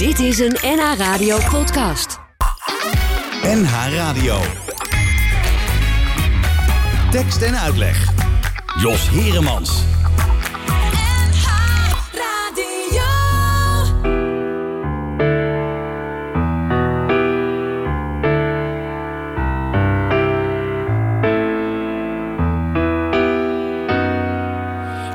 [0.00, 2.18] Dit is een NH Radio podcast.
[3.42, 4.38] NH Radio.
[7.10, 8.12] Tekst en uitleg.
[8.78, 9.82] Jos Heremans.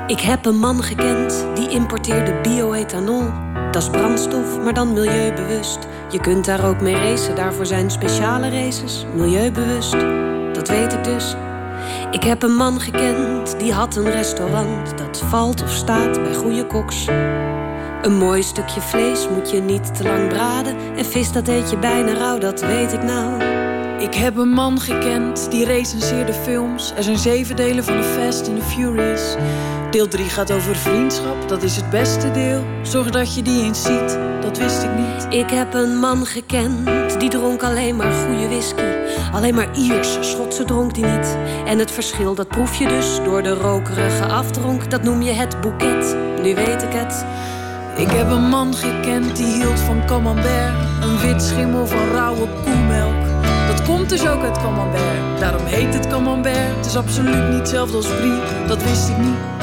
[0.08, 3.55] Ik heb een man gekend die importeerde bioethanol.
[3.76, 5.80] Dat is brandstof, maar dan milieubewust.
[6.10, 9.06] Je kunt daar ook mee racen, daarvoor zijn speciale races.
[9.16, 9.92] Milieubewust,
[10.54, 11.36] dat weet ik dus.
[12.12, 14.98] Ik heb een man gekend die had een restaurant.
[14.98, 17.08] Dat valt of staat bij goede koks.
[18.02, 20.76] Een mooi stukje vlees moet je niet te lang braden.
[20.98, 23.44] En vis dat eet je bijna rauw, dat weet ik nou.
[24.00, 26.94] Ik heb een man gekend die recenseerde films.
[26.96, 29.36] Er zijn zeven delen van The Fast and the Furious.
[29.96, 32.64] Deel 3 gaat over vriendschap, dat is het beste deel.
[32.82, 35.34] Zorg dat je die eens ziet, dat wist ik niet.
[35.34, 38.84] Ik heb een man gekend die dronk alleen maar goede whisky.
[39.34, 41.38] Alleen maar Ierse, Schotse dronk die niet.
[41.66, 44.92] En het verschil dat proef je dus door de rokerige afdronk.
[44.92, 46.18] Dat noem je het boeket.
[46.42, 47.26] Nu weet ik het.
[47.98, 50.74] Ik heb een man gekend die hield van camembert.
[51.02, 53.26] Een wit schimmel van rauwe koemelk.
[53.68, 55.40] Dat komt dus ook uit camembert.
[55.40, 56.76] Daarom heet het camembert.
[56.76, 58.68] Het is absoluut niet hetzelfde als brie.
[58.68, 59.55] Dat wist ik niet.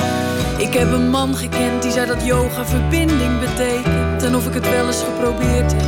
[0.62, 4.22] Ik heb een man gekend die zei dat yoga verbinding betekent.
[4.22, 5.84] En of ik het wel eens geprobeerd heb.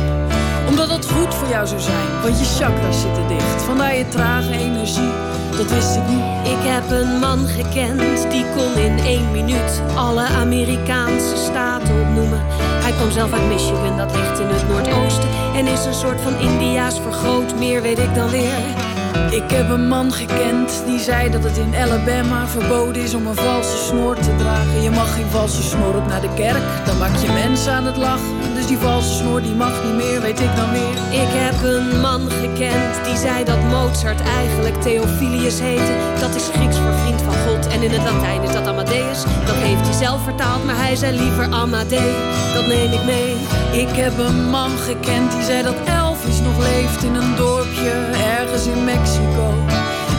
[0.67, 2.21] Omdat dat goed voor jou zou zijn.
[2.21, 3.63] Want je chakras zitten dicht.
[3.63, 5.11] Vandaar je trage energie.
[5.57, 6.47] Dat wist ik niet.
[6.53, 12.41] Ik heb een man gekend die kon in één minuut alle Amerikaanse staten opnoemen.
[12.59, 15.29] Hij kwam zelf uit Michigan, dat ligt in het Noordoosten.
[15.55, 18.94] En is een soort van Indiaas vergroot, meer weet ik dan weer.
[19.29, 23.35] Ik heb een man gekend die zei dat het in Alabama verboden is om een
[23.35, 24.81] valse snor te dragen.
[24.81, 27.97] Je mag geen valse snor op naar de kerk, dan maak je mensen aan het
[27.97, 28.53] lachen.
[28.55, 31.21] Dus die valse snor die mag niet meer, weet ik dan weer.
[31.23, 35.95] Ik heb een man gekend die zei dat Mozart eigenlijk Theophilus heette.
[36.19, 39.23] Dat is Grieks voor vriend van God en in het Latijn is dat Amadeus.
[39.45, 42.13] Dat heeft hij zelf vertaald, maar hij zei liever Amadee.
[42.53, 43.35] Dat neem ik mee.
[43.83, 45.75] Ik heb een man gekend die zei dat
[46.25, 47.91] Elvis nog leeft in een dorpje
[48.37, 49.53] ergens in Mexico.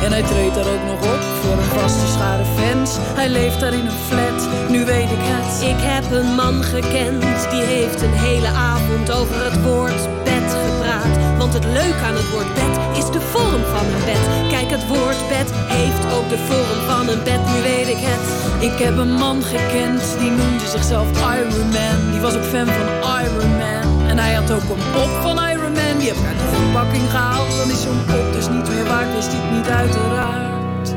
[0.02, 2.90] En hij treedt daar ook nog op voor een vaste schare fans.
[2.98, 5.62] Hij leeft daar in een flat, nu weet ik het.
[5.62, 11.38] Ik heb een man gekend die heeft een hele avond over het woord bed gepraat.
[11.38, 14.24] Want het leuke aan het woord bed is de vorm van een bed.
[14.54, 18.24] Kijk, het woord bed heeft ook de vorm van een bed, nu weet ik het.
[18.70, 21.98] Ik heb een man gekend die noemde zichzelf Iron Man.
[22.12, 22.88] Die was ook fan van
[23.22, 24.08] Iron Man.
[24.10, 25.55] En hij had ook een pop van Iron Man.
[25.98, 27.56] Die heb ik uit de verpakking gehaald.
[27.56, 30.94] Dan is zo'n pop dus niet meer waard, wist ik niet uiteraard.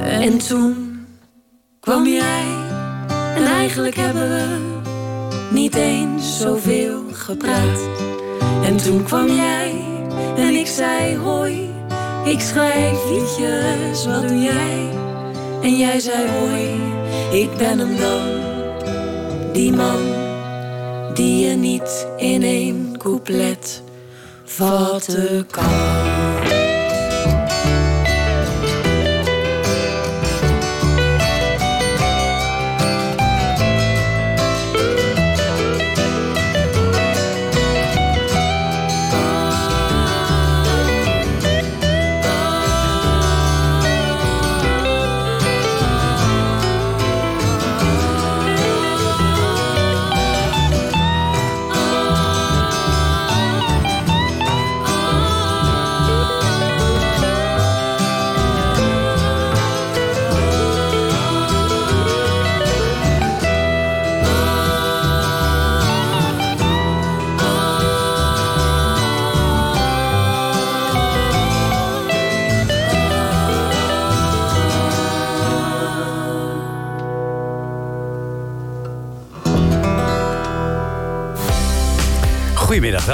[0.00, 1.06] En, En toen
[1.80, 2.44] kwam jij
[3.36, 4.58] en eigenlijk hebben we
[5.50, 7.88] niet eens zoveel gepraat.
[8.64, 9.84] En toen kwam jij
[10.36, 11.70] en ik zei hoi,
[12.24, 14.88] ik schrijf liedjes, wat doe jij?
[15.62, 16.80] En jij zei hoi,
[17.42, 18.22] ik ben hem dan,
[19.52, 20.02] die man
[21.14, 22.42] die je niet in
[23.04, 23.82] couplet
[24.58, 26.33] vatten kan.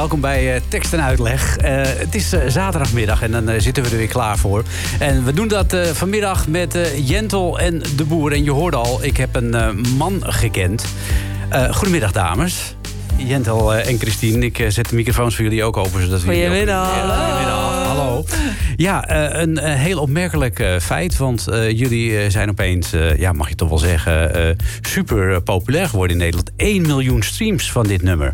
[0.01, 1.57] Welkom bij eh, Tekst en Uitleg.
[1.57, 4.65] Eh, het is eh, zaterdagmiddag en dan zitten we er weer klaar voor.
[4.99, 8.33] En we doen dat vanmiddag met Jentel en de Boer.
[8.33, 10.85] En je hoorde al, ik heb een man gekend.
[11.71, 12.75] Goedemiddag, dames.
[13.17, 16.03] Jentel en Christine, ik zet de microfoons voor jullie ook open.
[16.03, 16.89] Zodat we jullie ook- Goedemiddag.
[16.89, 18.25] Goedemiddag, hallo.
[18.77, 19.11] Ja,
[19.41, 21.17] een heel opmerkelijk feit.
[21.17, 26.51] Want jullie zijn opeens, ja, mag je toch wel zeggen, super populair geworden in Nederland.
[26.57, 28.31] 1 miljoen streams van dit nummer.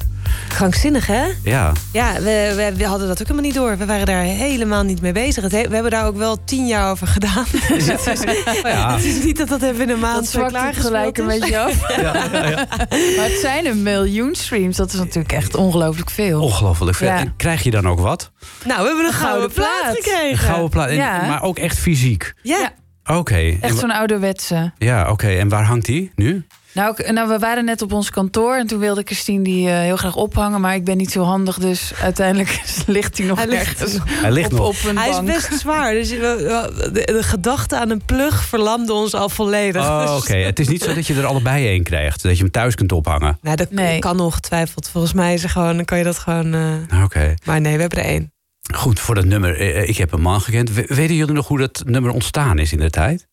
[0.48, 1.24] Krankzinnig, hè?
[1.42, 3.76] Ja, Ja, we, we, we hadden dat ook helemaal niet door.
[3.78, 5.42] We waren daar helemaal niet mee bezig.
[5.42, 7.44] Het he- we hebben daar ook wel tien jaar over gedaan.
[7.52, 8.20] Het, is,
[8.62, 8.94] ja.
[8.94, 11.38] het is niet dat dat even in een maand zo klaargespeeld gelijk een is.
[11.40, 11.74] beetje af.
[13.16, 14.76] Maar het zijn een miljoen streams.
[14.76, 16.40] Dat is natuurlijk echt ongelooflijk veel.
[16.42, 17.08] ongelooflijk veel.
[17.08, 17.18] Ja.
[17.18, 18.30] En krijg je dan ook wat?
[18.64, 19.96] Nou, we hebben een gouden, Gouden plaat, plaat.
[19.96, 20.38] gekregen.
[20.38, 20.88] Gouden plaat.
[20.88, 21.26] En- Ja.
[21.26, 22.32] Maar ook echt fysiek.
[22.42, 22.58] Ja.
[22.58, 22.70] Ja.
[23.16, 23.56] Oké.
[23.60, 24.72] Echt zo'n ouderwetse.
[24.78, 25.28] Ja, oké.
[25.28, 26.46] En waar hangt die nu?
[26.76, 29.96] Nou, nou, we waren net op ons kantoor en toen wilde Christine die eh, heel
[29.96, 33.80] graag ophangen, maar ik ben niet zo handig, dus uiteindelijk ligt hij nog Hij ligt
[33.80, 34.68] ergens Hij ligt op, nog.
[34.68, 35.92] op een Hij is best zwaar.
[35.92, 39.82] Dus we- we- de, de gedachte aan een plug verlamde ons al volledig.
[39.82, 40.36] Oh, oké.
[40.36, 42.22] Het is niet zo dat je er allebei één krijgt.
[42.22, 43.38] Dat je hem thuis kunt ophangen.
[43.42, 43.98] Nou, dat Nee.
[43.98, 44.88] kan ongetwijfeld.
[44.88, 46.54] Volgens mij is er gewoon, dan kan je dat gewoon...
[46.90, 47.34] eh, Oké.
[47.44, 48.32] Maar nee, we hebben er één.
[48.74, 49.60] Goed, voor dat nummer.
[49.60, 50.72] eh, Ik heb een man gekend.
[50.72, 53.26] We- Weten jullie nog hoe dat nummer ontstaan is in de tijd?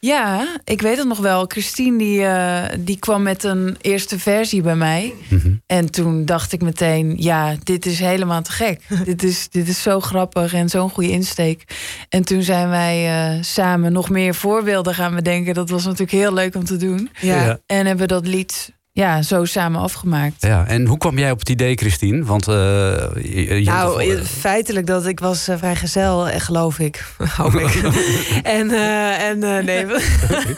[0.00, 1.44] Ja, ik weet het nog wel.
[1.46, 5.14] Christine die, eh, die kwam met een eerste versie bij mij.
[5.28, 5.52] Mhm.
[5.66, 8.82] En toen dacht ik meteen, ja, dit is helemaal te gek.
[9.04, 11.64] dit, is, dit is zo grappig en zo'n goede insteek.
[12.08, 15.54] En toen zijn wij eh, samen nog meer voorbeelden gaan bedenken.
[15.54, 17.10] Dat was natuurlijk heel leuk om te doen.
[17.20, 17.44] Ja.
[17.44, 17.58] Ja.
[17.66, 20.34] En hebben dat lied ja, zo samen afgemaakt.
[20.38, 22.24] Ja, en hoe kwam jij op het idee, Christine?
[22.24, 27.04] Want eh, je, je- Nou, feitelijk dat ik was eh, vrijgezel, eh, geloof ik.
[27.36, 27.74] Hoop ik.
[28.58, 29.84] en eh, en eh, nee.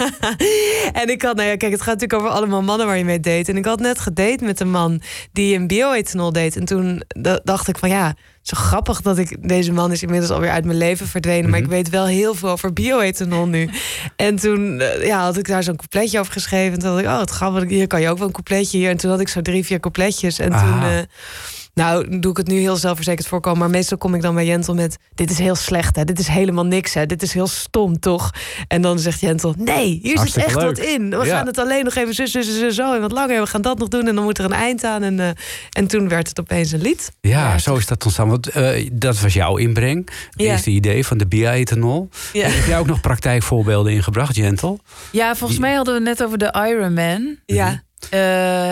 [1.03, 3.21] en ik had, nou ja, kijk, het gaat natuurlijk over allemaal mannen waar je mee
[3.21, 3.51] date.
[3.51, 5.01] En ik had net gedate met een man
[5.33, 6.57] die een bioethanol deed.
[6.57, 10.31] En toen da- dacht ik van ja, zo grappig dat ik deze man is inmiddels
[10.31, 11.51] alweer uit mijn leven verdwenen.
[11.51, 13.71] Maar ik weet wel heel veel over bioethanol nu.
[14.17, 16.73] En toen eh, ja, had ik daar zo'n coupletje over geschreven.
[16.73, 18.91] En toen dacht ik, oh, het grappig, hier kan je ook wel een coupletje hier.
[18.91, 20.39] En toen had ik zo drie, vier coupletjes.
[20.39, 20.81] En Aha.
[20.81, 20.91] toen.
[20.91, 20.99] eh,
[21.75, 23.59] nou, doe ik het nu heel zelfverzekerd voorkomen.
[23.59, 24.97] Maar meestal kom ik dan bij Jentel met...
[25.15, 26.05] dit is heel slecht, hè?
[26.05, 27.07] Dit is helemaal niks, hè?
[27.07, 28.31] Dit is heel stom, toch?
[28.69, 29.55] En dan zegt Jentel...
[29.59, 30.65] nee, hier zit echt leuk.
[30.65, 31.11] wat in.
[31.11, 31.37] We Ja.
[31.37, 32.95] gaan het alleen nog even zo, zo, zo, zo, zo...
[32.95, 34.09] en wat langer, we gaan dat nog doen...
[34.09, 35.03] en dan moet er een eind aan.
[35.03, 35.29] En, eh,
[35.71, 37.13] en toen werd het opeens een lied.
[37.21, 38.29] ja, Ja, zo is dat ontstaan.
[38.29, 40.11] Want eh, dat was jouw inbreng.
[40.31, 40.53] Het Ja.
[40.53, 42.09] eerste idee van de bioethanol.
[42.33, 42.49] Ja.
[42.49, 44.81] Heb jij ook nog praktijkvoorbeelden ingebracht, Jentel?
[45.13, 47.37] Ja, volgens mij hadden we het net over de Iron Man.
[47.47, 47.83] Ja,
[48.13, 48.19] Eh,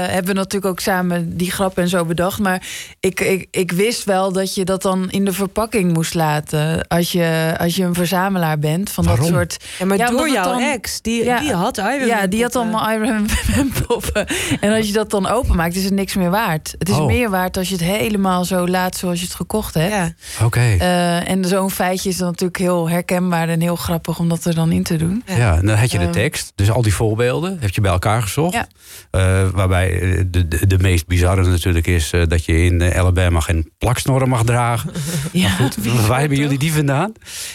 [0.06, 2.38] hebben we natuurlijk ook samen die grap en zo bedacht.
[2.38, 2.62] Maar
[3.00, 6.88] ik, ik, ik wist wel dat je dat dan in de verpakking moest laten.
[6.88, 9.24] Als je, als je een verzamelaar bent van Waarom?
[9.24, 9.64] dat soort.
[9.78, 11.38] ja maar Ja, door jouw dan- ex, die, Ja.
[11.40, 13.26] die had Iron ja, die had allemaal Iron
[13.56, 14.26] Man poppen.
[14.60, 16.74] En als je dat dan openmaakt, is het niks meer waard.
[16.78, 17.06] Het is Oh.
[17.06, 19.92] meer waard als je het helemaal zo laat zoals je het gekocht hebt.
[19.92, 20.12] Ja.
[20.44, 20.60] Oké.
[20.60, 24.54] Eh, en zo'n feitje is dan natuurlijk heel herkenbaar en heel grappig om dat er
[24.54, 25.22] dan in te doen.
[25.26, 26.12] Ja, en dan had je de Ehm.
[26.12, 26.52] tekst.
[26.54, 28.54] Dus al die voorbeelden heb je bij elkaar gezocht.
[28.54, 28.66] Ja.
[29.10, 32.98] Eh, waarbij eh, de, de, de meest bizarre natuurlijk is eh, dat je in eh,
[32.98, 34.90] Alabama geen plaksnorren mag dragen.
[35.32, 35.56] Ja,
[36.06, 37.12] Waar hebben jullie die vandaan?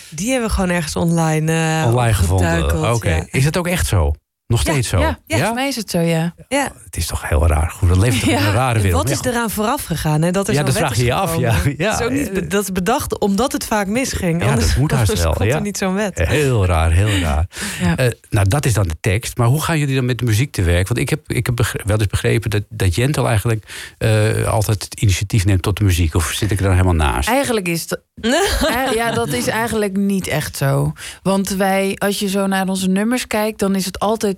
[0.10, 2.94] Die hebben we gewoon ergens online Online gevonden.
[2.94, 3.10] Oké.
[3.10, 3.26] Ja.
[3.30, 4.14] Is dat ook echt zo?
[4.48, 5.00] Nog steeds zo?
[5.00, 6.36] Ja, ja, volgens mij is het zo, ja.
[6.48, 6.72] Ja.
[6.84, 7.70] Het is toch heel raar.
[7.70, 9.02] Goed, dat leeft toch in Ja, een rare wereld.
[9.04, 10.22] Wat is Ja, eraan vooraf gegaan?
[10.22, 10.32] Hè?
[10.32, 11.56] Dat er Ja, dat vraag je je af, ja.
[11.78, 11.90] Ja.
[11.92, 14.42] Dat, is ook niet, be- dat is bedacht omdat het vaak misging.
[14.44, 15.56] Ja, Anders, dat moet haast anders wel, komt ja.
[15.56, 16.20] er niet zo'n wet.
[16.20, 17.46] Heel raar, heel raar.
[17.82, 17.98] Ja.
[17.98, 19.38] Eh, nou, dat is dan de tekst.
[19.38, 20.88] Maar hoe gaan jullie dan met de muziek te werk?
[20.88, 24.84] Want ik heb, ik heb begre- wel eens begrepen dat, dat Jentel eigenlijk eh, altijd
[24.84, 26.16] het initiatief neemt tot de muziek.
[26.16, 27.30] Of zit ik er dan helemaal naast?
[27.30, 28.00] Eigenlijk is het.
[28.66, 30.94] Eh, ja, dat is eigenlijk niet echt zo.
[31.24, 34.38] Want wij, als je zo naar onze nummers kijkt, dan is het altijd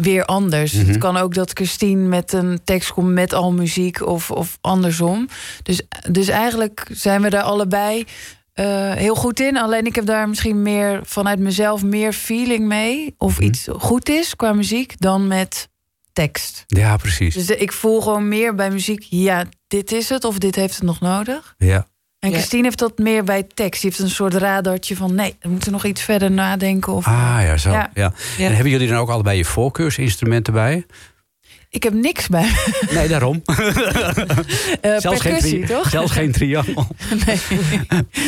[0.00, 0.72] weer anders.
[0.72, 0.86] Mhm.
[0.86, 5.28] Het kan ook dat Christine met een tekst komt met al muziek of, of andersom.
[5.62, 8.04] Dus, dus eigenlijk zijn we daar allebei
[8.52, 9.56] eh, heel goed in.
[9.58, 13.14] Alleen ik heb daar misschien meer vanuit mezelf meer feeling mee.
[13.18, 13.42] Of Mhm.
[13.42, 15.68] iets goed is qua muziek dan met
[16.12, 16.64] tekst.
[16.66, 17.34] Ja, precies.
[17.34, 20.74] Dus de- ik voel gewoon meer bij muziek, ja, dit is het of dit heeft
[20.74, 21.54] het nog nodig.
[21.58, 21.86] Ja.
[22.22, 22.36] En Ja.
[22.36, 23.80] Christine heeft dat meer bij tekst.
[23.82, 26.92] Die heeft een soort radartje van nee, we moeten nog iets verder nadenken.
[26.92, 27.70] Of, Ah, ja, zo.
[27.70, 27.90] Ja.
[27.94, 28.12] Ja.
[28.38, 28.46] Ja.
[28.46, 30.86] En hebben jullie dan ook allebei je voorkeursinstrumenten bij?
[31.72, 32.94] Ik heb niks bij me.
[32.94, 33.42] Nee, daarom.
[34.80, 35.88] Eh, zelfs, geen toch?
[35.90, 36.86] zelfs geen triangel.
[37.26, 37.36] Nee.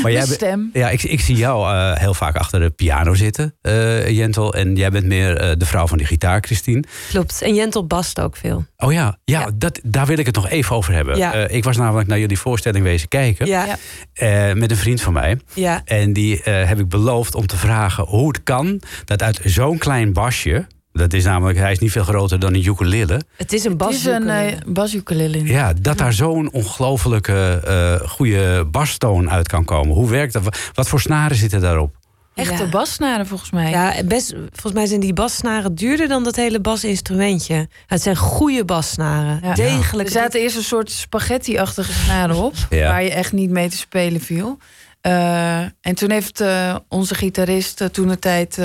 [0.02, 0.70] Maar jij De bent- stem.
[0.72, 4.54] Ja, ik, ik zie jou eh, heel vaak achter de piano zitten, eh, Jentel.
[4.54, 6.84] En jij bent meer eh, de vrouw van die gitaar, Christine.
[7.08, 7.42] Klopt.
[7.42, 8.64] En Jentel bast ook veel.
[8.76, 9.50] Oh ja, ja, Ja.
[9.54, 11.16] Dat, daar wil ik het nog even over hebben.
[11.16, 11.32] Ja.
[11.34, 13.46] Eh, ik was namelijk naar jullie voorstelling wezen kijken.
[13.46, 13.76] Ja,
[14.12, 15.38] eh, met een vriend van mij.
[15.54, 15.82] ja.
[15.84, 19.78] En die eh, heb ik beloofd om te vragen hoe het kan dat uit zo'n
[19.78, 20.66] klein basje.
[20.96, 23.20] Dat is namelijk, hij is niet veel groter dan een ukulele.
[23.36, 23.94] Het is een Het bas.
[23.94, 25.44] is een uh, basukulele.
[25.44, 29.94] Ja, dat daar zo'n ongelofelijke eh goede bastoon uit kan komen.
[29.94, 30.58] Hoe werkt dat?
[30.74, 31.94] Wat voor snaren zitten daarop?
[32.34, 32.68] Echte Ja.
[32.68, 33.70] bassnaren volgens mij.
[33.70, 37.68] Ja, best, volgens mij zijn die bassnaren duurder dan dat hele basinstrumentje.
[37.86, 39.40] Het zijn goede bassnaren.
[39.42, 39.54] Ja.
[39.54, 40.08] Degelijk.
[40.08, 42.54] Er zaten eerst een soort spaghetti-achtige snaren op.
[42.70, 42.88] Ja.
[42.88, 44.58] Waar je echt niet mee te spelen viel.
[45.04, 48.60] Eh, en toen heeft eh, onze gitarist uh, toen de tijd,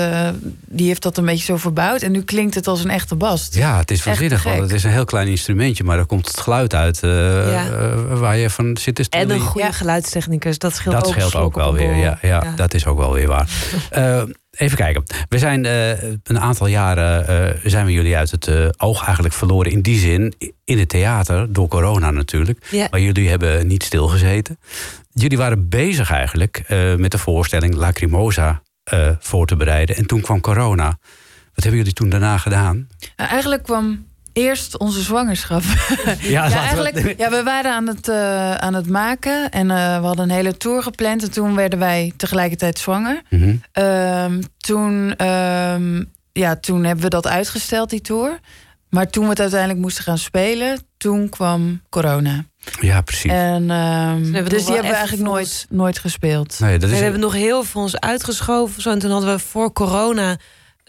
[0.66, 2.02] die heeft dat een beetje zo verbouwd.
[2.02, 3.48] En nu klinkt het als een echte bas.
[3.50, 4.42] Ja, het is waanzinnig.
[4.42, 7.94] Want het is een heel klein instrumentje, maar daar komt het geluid uit ja.
[8.06, 11.14] waar je van zit te En een goede geluidstechnicus, dat scheelt dat ook.
[11.14, 13.48] Dat scheelt ook wel weer, ja, ja, ja, Dat is ook wel weer waar.
[14.50, 15.02] Even kijken.
[15.28, 19.34] We zijn uh, een aantal jaren uh, zijn we jullie uit het uh, oog eigenlijk
[19.34, 19.72] verloren.
[19.72, 22.66] In die zin, in het theater, door corona natuurlijk.
[22.70, 22.86] Ja.
[22.90, 24.58] Maar jullie hebben niet stilgezeten.
[25.12, 26.64] Jullie waren bezig eigenlijk
[26.96, 28.62] met de voorstelling Lacrimosa
[29.18, 29.96] voor te bereiden.
[29.96, 30.98] En toen kwam corona.
[31.54, 32.88] Wat hebben jullie toen daarna gedaan?
[33.16, 34.06] Nou, eigenlijk kwam
[34.40, 35.62] Eerst onze zwangerschap.
[36.20, 40.06] Ja, ja, eigenlijk, ja we waren aan het, uh, aan het maken en uh, we
[40.06, 41.22] hadden een hele tour gepland.
[41.22, 43.22] En toen werden wij tegelijkertijd zwanger.
[43.28, 43.60] Mm -hmm.
[43.84, 48.38] uh, toen, um, ja, toen hebben we dat uitgesteld, die tour.
[48.90, 52.44] Maar toen we het uiteindelijk moesten gaan spelen, toen kwam corona.
[52.80, 53.32] Ja, precies.
[53.32, 56.60] En, um, dus, dus die hebben we eigenlijk nooit, nooit gespeeld.
[56.60, 58.82] Nee, dat is we hebben nog heel veel ons uitgeschoven.
[58.82, 60.36] Zo, en toen hadden we voor corona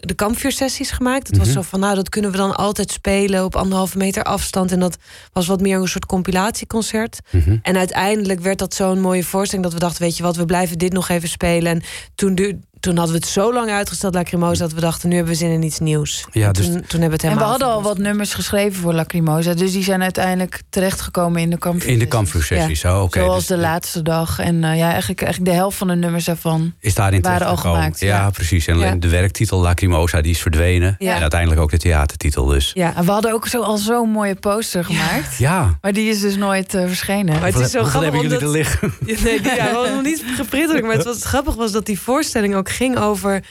[0.06, 1.26] de kampvuursessies gemaakt.
[1.26, 1.56] Het was Mhm.
[1.56, 4.72] zo van, nou, dat kunnen we dan altijd spelen op anderhalve meter afstand.
[4.72, 4.96] En dat
[5.32, 7.18] was wat meer een soort compilatieconcert.
[7.30, 7.56] Mhm.
[7.62, 10.78] En uiteindelijk werd dat zo'n mooie voorstelling dat we dachten, weet je wat, we blijven
[10.78, 11.72] dit nog even spelen.
[11.72, 11.82] En
[12.14, 15.32] toen, du- toen hadden we het zo lang uitgesteld, Lacrimosa, dat we dachten, nu hebben
[15.32, 16.24] we zin in iets nieuws.
[16.32, 18.34] Ja, En dus- toen, toen hebben we het En we helemaal hadden al wat nummers
[18.34, 19.54] geschreven voor Lacrimosa.
[19.54, 21.90] Dus die zijn uiteindelijk terechtgekomen in de kampvuur.
[21.90, 23.18] In de kampvuursessies, oh, oké.
[23.18, 24.38] Zoals Dus, de laatste dag.
[24.38, 26.74] En eh, ja, eigenlijk, eigenlijk de helft van de nummers daarvan.
[26.80, 28.30] Is daarin waren al gemaakt, Ja, ja.
[28.30, 28.66] precies.
[28.66, 28.94] En Ja.
[28.94, 30.96] de werktitel Lacrimosa die is verdwenen.
[30.98, 31.14] Ja.
[31.14, 32.70] En uiteindelijk ook de theatertitel dus.
[32.74, 35.36] Ja, En we hadden ook zo, al zo'n mooie poster gemaakt.
[35.38, 35.78] Ja.
[35.80, 37.34] Maar die is dus nooit eh, verschenen.
[37.40, 38.48] Maar het is zo grappig hebben jullie omdat...
[38.54, 38.92] er liggen?
[39.06, 40.82] Ja, nee, die- ja, we hadden nog niet geprint.
[40.82, 43.42] Maar het wat grappig was dat die voorstelling ook ging over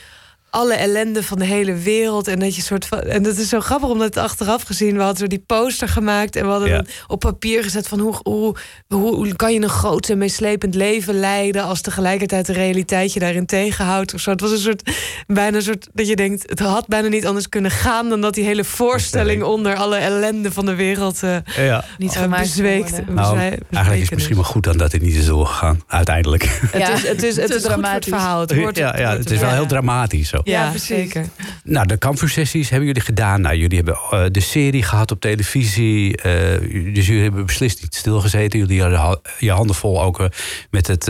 [0.51, 2.27] alle ellende van de hele wereld.
[2.27, 3.00] En dat je soort van.
[3.01, 4.93] En dat is zo grappig omdat het achteraf gezien.
[4.96, 6.36] We hadden zo die poster gemaakt.
[6.36, 6.75] En we hadden Ja.
[6.77, 8.55] het op papier gezet van hoe, hoe,
[8.88, 11.63] hoe, hoe kan je een groot en meeslepend leven leiden.
[11.63, 14.13] als tegelijkertijd de realiteit je daarin tegenhoudt.
[14.13, 14.31] Of zo.
[14.31, 14.91] Het was een soort.
[15.27, 15.88] bijna een soort.
[15.93, 16.50] dat je denkt.
[16.50, 18.10] het had bijna niet anders kunnen gaan.
[18.10, 21.24] dan dat die hele voorstelling onder alle ellende van de wereld.
[21.24, 21.84] eh Ja.
[21.98, 22.91] niet gemaakt bezweekt.
[23.08, 25.81] Nou, eigenlijk is het misschien wel goed dan dat dit niet is doorgegaan.
[25.88, 26.43] Uiteindelijk.
[26.72, 28.12] Het Ja, is, het is, het is het dramatisch.
[28.13, 28.39] verhaal.
[28.39, 30.40] Het hoort, ja, ja, hoort het is wel heel dramatisch zo.
[30.43, 31.25] Ja, zeker.
[31.63, 33.41] Nou, de kampvuursessies hebben jullie gedaan.
[33.41, 36.17] Nou, jullie hebben eh, de serie gehad op televisie.
[36.17, 38.60] eh, dus jullie hebben beslist niet stilgezeten.
[38.60, 40.25] Jullie hadden ha- je handen vol ook eh,
[40.69, 41.05] met het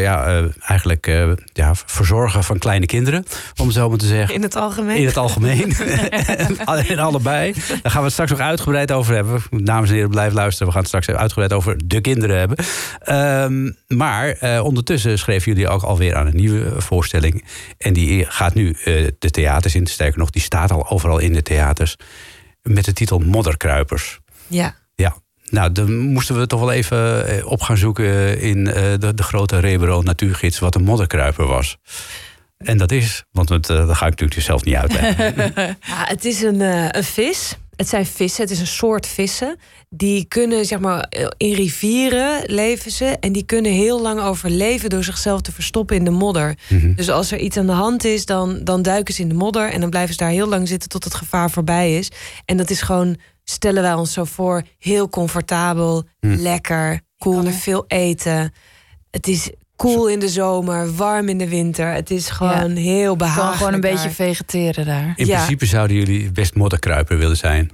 [0.00, 3.24] ja, eh, eigenlijk eh, ja, verzorgen van kleine kinderen.
[3.56, 4.34] Om het zo maar te zeggen.
[4.34, 4.96] In het algemeen.
[4.96, 5.72] In het algemeen.
[6.88, 7.52] en allebei.
[7.82, 9.42] Daar gaan we het straks nog uitgebreid over hebben.
[9.50, 10.66] Dames en heren, blijf luisteren.
[10.66, 12.56] We gaan het straks uitgebreid over de kinderen hebben.
[13.00, 17.44] Ehm, maar eh, ondertussen schreven jullie ook alweer aan een nieuwe voorstelling.
[17.78, 19.86] En die gaat nu eh, de theaters in.
[19.86, 21.96] Sterker nog, die staat al overal in de theaters.
[22.62, 24.20] Met de titel Modderkruipers.
[24.46, 24.74] Ja.
[24.94, 25.16] Ja.
[25.50, 29.22] Nou, dan moesten we toch wel even eh, op gaan zoeken in eh, de, de
[29.22, 31.78] grote Rebero Natuurgids wat een modderkruiper was.
[32.64, 35.34] En dat is, want het, eh, dat ga ik natuurlijk zelf niet uitleggen.
[35.86, 37.56] Ja, het is een, eh, een vis.
[37.76, 38.42] Het zijn vissen.
[38.42, 39.56] Het is een soort vissen.
[39.88, 43.04] Die kunnen, zeg maar, in rivieren leven ze.
[43.04, 46.58] En die kunnen heel lang overleven door zichzelf te verstoppen in de modder.
[46.68, 46.94] Mhm.
[46.94, 49.70] Dus als er iets aan de hand is, dan, dan duiken ze in de modder.
[49.70, 52.10] En dan blijven ze daar heel lang zitten tot het gevaar voorbij is.
[52.44, 56.34] En dat is gewoon, stellen wij ons zo voor, heel comfortabel, Hm.
[56.34, 57.00] lekker.
[57.18, 58.52] Cool, er veel eten.
[59.10, 61.92] Het is koel in de zomer, warm in de winter.
[61.92, 63.48] Het is gewoon heel behagelijk.
[63.48, 65.12] kan gewoon een beetje vegeteren daar.
[65.16, 65.36] In Ja.
[65.36, 67.70] principe zouden jullie best modderkruiper willen zijn.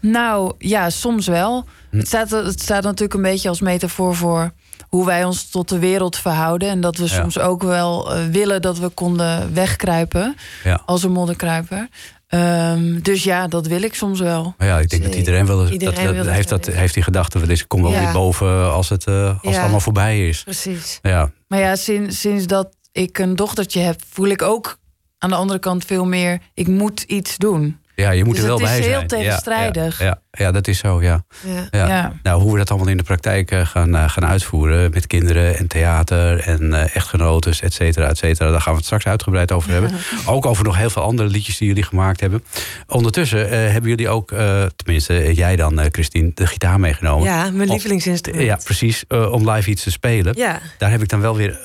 [0.00, 1.64] Nou, ja, soms wel.
[1.90, 1.96] Hm.
[1.98, 4.52] Het, staat, het staat natuurlijk een beetje als metafoor voor
[4.88, 6.68] hoe wij ons tot de wereld verhouden.
[6.68, 7.08] En dat we Ja.
[7.08, 10.82] soms ook wel eh, willen dat we konden wegkruipen Ja.
[10.86, 11.88] als een modderkruiper.
[12.32, 14.54] Ehm, dus ja, dat wil ik soms wel.
[14.58, 17.60] Maar ja, ik denk dat iedereen wel Iedereen dat, heeft, dat, heeft die gedachte eens.
[17.60, 18.00] Ik kom wel Ja.
[18.04, 20.42] weer boven als het, eh, als het allemaal voorbij is.
[20.42, 20.98] Precies.
[21.02, 21.30] Ja.
[21.48, 24.78] Maar ja, sinds, sinds dat ik een dochtertje heb, voel ik ook
[25.18, 26.38] aan de andere kant veel meer.
[26.54, 27.78] Ik moet iets doen.
[27.94, 28.90] ja, je moet Dus er wel het is bij zijn.
[28.92, 29.98] heel Ja, tegenstrijdig.
[30.02, 31.24] Ja, ja, dat is zo, ja.
[31.46, 31.66] Ja.
[31.70, 31.86] Ja.
[31.86, 32.12] Ja.
[32.22, 35.56] Nou, hoe we dat allemaal in de praktijk eh, gaan, eh, gaan uitvoeren met kinderen
[35.58, 38.50] en theater en eh echtgenotes, et cetera, et cetera.
[38.50, 39.90] Daar gaan we het straks uitgebreid over hebben.
[40.26, 42.44] Ook over nog heel veel andere liedjes die jullie gemaakt hebben.
[42.86, 47.24] Ondertussen eh, hebben jullie ook, eh, tenminste jij dan, Christine, de gitaar meegenomen.
[47.28, 48.44] Ja, mijn lievelingsinstrument.
[48.44, 49.04] Ja, precies.
[49.08, 50.34] eh, om live iets te spelen.
[50.36, 50.60] Ja.
[50.78, 51.60] Daar heb ik dan wel weer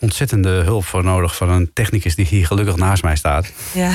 [0.00, 3.52] ontzettende hulp voor nodig van een technicus die hier gelukkig naast mij staat.
[3.72, 3.90] ja.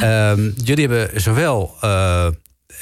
[0.00, 2.26] Ehm, jullie hebben zowel eh,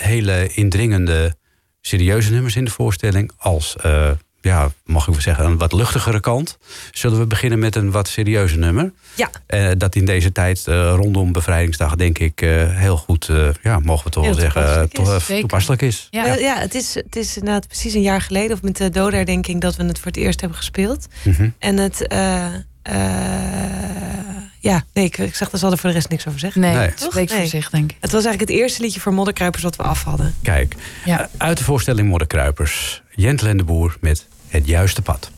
[0.00, 1.34] hele indringende,
[1.80, 6.20] serieuze nummers in de voorstelling als eh, ja, mag ik wel zeggen, een wat luchtigere
[6.20, 6.58] kant.
[6.92, 8.92] Zullen we beginnen met een wat serieuzer nummer?
[9.14, 9.30] Ja.
[9.46, 13.78] Eh, dat in deze tijd eh, rondom Bevrijdingsdag, denk ik, eh, heel goed, eh, ja,
[13.78, 15.40] mogen we toch Heel wel zeggen, toepasselijk toch, is.
[15.40, 16.08] toepasselijk is.
[16.10, 16.26] Ja.
[16.26, 19.60] Ja, ja het, is, het is inderdaad precies een jaar geleden, of met de dodenherdenking,
[19.60, 21.06] dat we het voor het eerst hebben gespeeld.
[21.22, 21.48] Mhm.
[21.58, 22.44] En het, eh,
[22.82, 22.92] eh,
[24.62, 26.60] ja, nee, ik, ik zeg, daar zal er voor de rest niks over zeggen.
[26.60, 26.86] Nee, Nee.
[26.88, 27.96] het spreekt voor zich, denk ik.
[28.00, 30.34] Het was eigenlijk het eerste liedje voor Modderkruipers wat we af hadden.
[30.42, 30.74] Kijk,
[31.04, 31.20] Ja.
[31.20, 35.30] eh, uit de voorstelling Modderkruipers, Jentel en de Boer met Het Juiste Pad.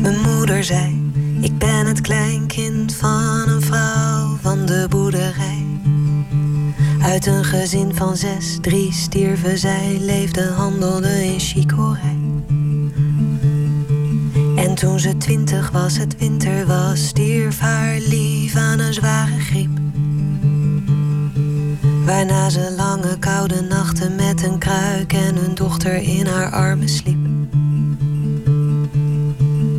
[0.00, 5.66] Mijn moeder zei, ik ben het kleinkind van een vrouw van de boerderij.
[7.02, 12.18] Uit een gezin van zes, drie stierven zij, leefde, handelde in chicorij.
[14.56, 19.78] En toen ze twintig was, het winter was, stierf haar lief aan een zware griep.
[22.04, 27.26] Waarna ze lange koude nachten met een kruik en hun dochter in haar armen sliep.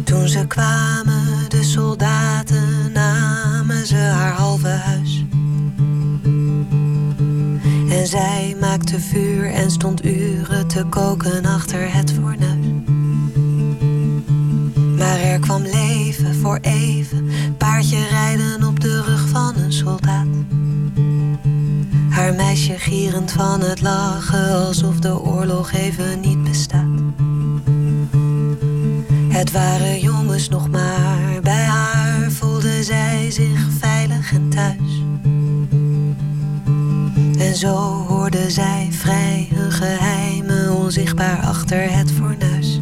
[0.04, 5.24] Toen ze kwamen, de soldaten, namen ze haar halve huis.
[7.92, 12.66] En zij maakte vuur en stond uren te koken achter het fornuis.
[14.98, 20.28] Maar er kwam leven voor even, paardje rijden op de rug van een soldaat.
[22.10, 27.00] Haar meisje gierend van het lachen, alsof de oorlog even niet bestaat.
[29.30, 33.68] Het waren jongens nog maar, bij haar voelde zij zich
[37.52, 42.80] En zo hoorde zij vrij hun geheimen onzichtbaar achter het fornuis.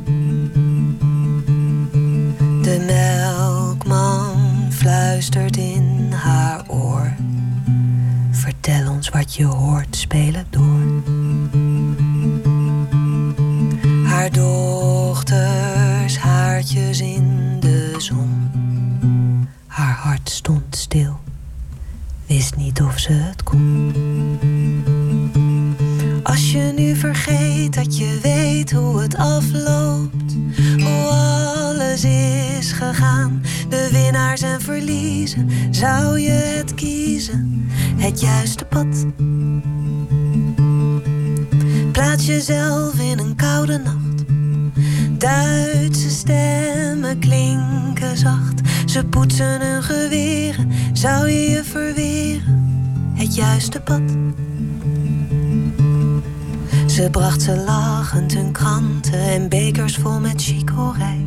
[2.61, 7.13] De melkman fluistert in haar oor.
[8.31, 9.78] Vertel ons wat je hoort,
[35.79, 37.67] zou je het kiezen,
[37.97, 39.05] het juiste pad.
[41.91, 44.25] Plaats jezelf in een koude nacht.
[45.19, 48.61] Duitse stemmen klinken zacht.
[48.85, 50.71] Ze poetsen hun geweren.
[50.93, 52.83] Zou je je verweren?
[53.13, 54.01] Het juiste pad.
[56.87, 61.18] Ze bracht ze lachend hun kranten en bekers vol met chicorij.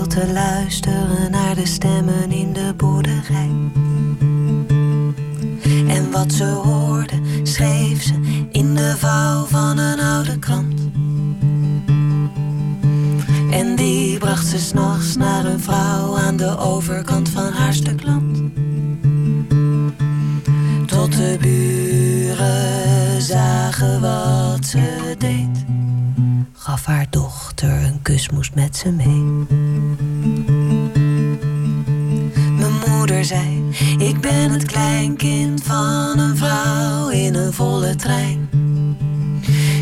[0.00, 3.50] Te luisteren naar de stemmen in de boerderij.
[5.86, 10.80] En wat ze hoorde, schreef ze in de vouw van een oude krant.
[13.50, 17.28] En die bracht ze s'nachts naar een vrouw aan de overkant
[34.22, 38.48] ben het kleinkind van een vrouw in een volle trein.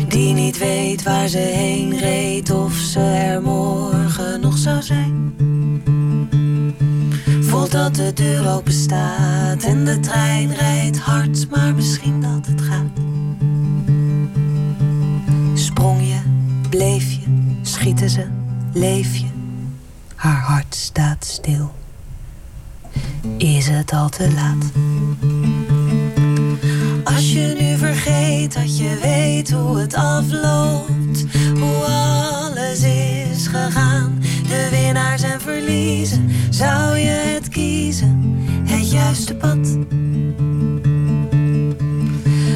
[0.07, 5.33] Die niet weet waar ze heen reed of ze er morgen nog zou zijn.
[7.41, 12.61] Voelt dat de deur open staat en de trein rijdt hard, maar misschien dat het
[12.61, 12.91] gaat.
[15.53, 16.19] Sprong je,
[16.69, 17.27] bleef je,
[17.61, 18.27] schieten ze,
[18.73, 19.27] leef je.
[20.15, 21.70] Haar hart staat stil.
[23.71, 24.71] Het al te laat?
[27.03, 31.25] Als je nu vergeet dat je weet hoe het afloopt,
[31.59, 39.77] hoe alles is gegaan, de winnaars en verliezen, zou je het kiezen, het juiste pad.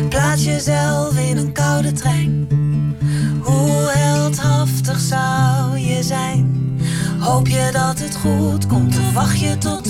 [0.09, 2.47] Plaats jezelf in een koude trein.
[3.41, 6.79] Hoe heldhaftig zou je zijn?
[7.19, 9.84] Hoop je dat het goed komt of wacht je tot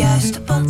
[0.00, 0.64] juiste pad.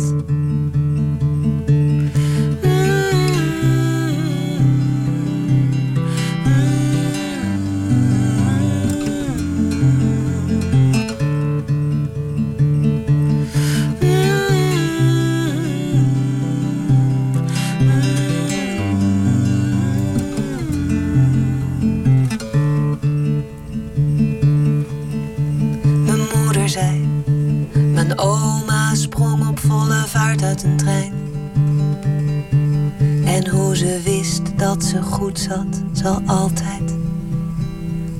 [33.25, 36.95] En hoe ze wist dat ze goed zat, zal altijd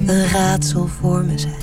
[0.05, 1.60] een raadsel voor me zijn.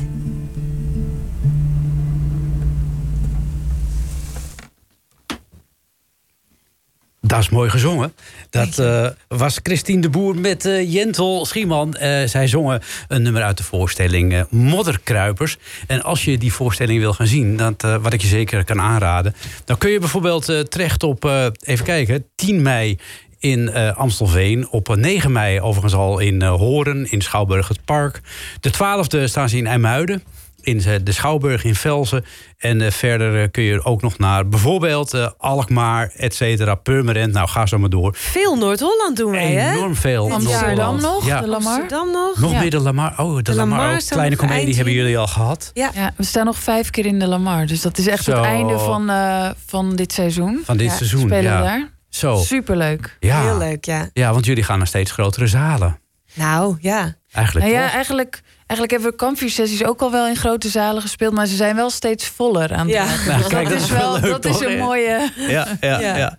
[7.38, 8.12] Dat is mooi gezongen.
[8.51, 11.96] Dat uh, was Christine de Boer met uh, Jentel Schieman.
[12.03, 15.57] Uh, zij zongen een nummer uit de voorstelling Modderkruipers.
[15.87, 19.35] En als je die voorstelling wil gaan zien, dat, wat ik je zeker kan aanraden...
[19.64, 21.24] dan kun je bijvoorbeeld terecht op,
[21.61, 22.98] even kijken, 10 mei
[23.38, 24.68] in uh, Amstelveen.
[24.70, 28.20] Op 9 mei overigens al in uh, Horen, in Schouwburg het Park.
[28.61, 30.22] De 12e staan ze in IJmuiden
[30.68, 32.24] in de Schouwburg in Velsen.
[32.59, 37.33] En uh, verder uh, kun je ook nog naar bijvoorbeeld uh, Alkmaar, et cetera, Purmerend.
[37.33, 38.14] Nou, ga zo maar door.
[38.16, 39.72] Veel Noord-Holland doen wij, hè?
[39.72, 40.33] Enorm veel.
[40.33, 41.40] Amsterdam nog, ja.
[41.40, 41.72] de Lamar.
[41.72, 42.38] Amsterdam nog.
[42.38, 42.61] Nog ja.
[42.61, 43.14] meer de Lamar.
[43.16, 43.78] Oh, de, De Lamar.
[43.78, 45.70] Lamar Kleine comedie eind hebben jullie al gehad.
[45.74, 45.90] Ja.
[45.94, 47.66] Ja, we staan nog vijf keer in de Lamar.
[47.66, 48.37] Dus dat is echt Zo.
[48.37, 50.62] het einde van, eh, van dit seizoen.
[50.64, 51.20] Van dit Ja, seizoen.
[51.20, 51.59] Spelen ja.
[51.59, 51.90] we daar.
[52.09, 52.37] Zo.
[52.37, 53.16] Superleuk.
[53.20, 53.42] Ja.
[53.42, 54.09] Heel leuk, ja.
[54.12, 55.98] Ja, want jullie gaan naar steeds grotere zalen.
[56.35, 57.14] Nou, ja.
[57.33, 57.94] Eigenlijk Nou ja, toch?
[57.94, 61.35] eigenlijk, eigenlijk hebben we kampvuursessies ook al wel in grote zalen gespeeld.
[61.35, 63.04] Maar ze zijn wel steeds voller aan het Ja.
[63.04, 63.26] maken.
[63.26, 65.31] Nou, Dus kijk, dat, is wel, leuk, dat is een mooie...
[65.37, 66.16] Ja, ja, ja.
[66.16, 66.38] Ja.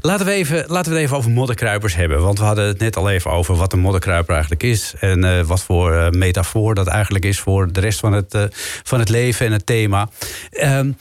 [0.00, 2.22] Laten, we even, laten we het even over modderkruipers hebben.
[2.22, 4.94] Want we hadden het net al even over wat een modderkruiper eigenlijk is.
[5.00, 8.42] En eh, wat voor eh, metafoor dat eigenlijk is voor de rest van het, eh,
[8.82, 10.08] van het leven en het thema.
[10.50, 10.92] Ehm,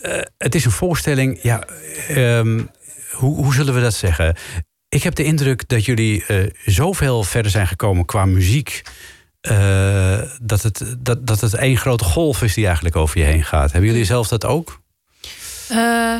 [0.00, 1.64] eh, het is een voorstelling, ja,
[2.08, 2.60] ehm,
[3.12, 4.36] hoe, hoe zullen we dat zeggen?
[4.88, 8.82] Ik heb de indruk dat jullie eh, zoveel verder zijn gekomen qua muziek.
[9.40, 13.44] Eh, dat, het, dat, dat het één grote golf is die eigenlijk over je heen
[13.44, 13.72] gaat.
[13.72, 14.80] Hebben jullie zelf dat ook?
[15.68, 16.16] Eh,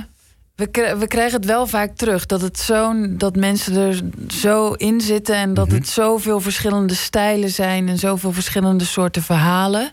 [0.55, 2.27] we, we krijgen het wel vaak terug.
[2.27, 5.35] Dat, het zo'n dat mensen er zo in zitten.
[5.37, 5.77] En dat Mhm.
[5.77, 7.89] het zoveel verschillende stijlen zijn.
[7.89, 9.93] En zoveel verschillende soorten verhalen.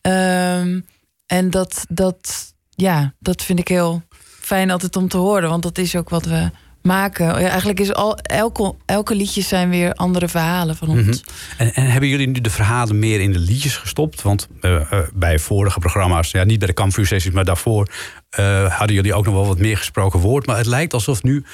[0.00, 0.80] Ehm,
[1.26, 4.02] en dat, dat, ja, dat vind ik heel
[4.40, 5.48] fijn altijd om te horen.
[5.48, 6.50] Want dat is ook wat we
[6.82, 7.26] maken.
[7.26, 11.00] Ja, eigenlijk is al, elke, elke liedjes zijn weer andere verhalen van ons.
[11.22, 11.30] Mhm.
[11.58, 14.22] En, en hebben jullie nu de verhalen meer in de liedjes gestopt?
[14.22, 17.88] Want eh, eh, bij vorige programma's, ja, niet bij de kampvuursessies, maar daarvoor
[18.30, 20.46] eh, hadden jullie ook nog wel wat meer gesproken woord.
[20.46, 21.44] Maar het lijkt alsof nu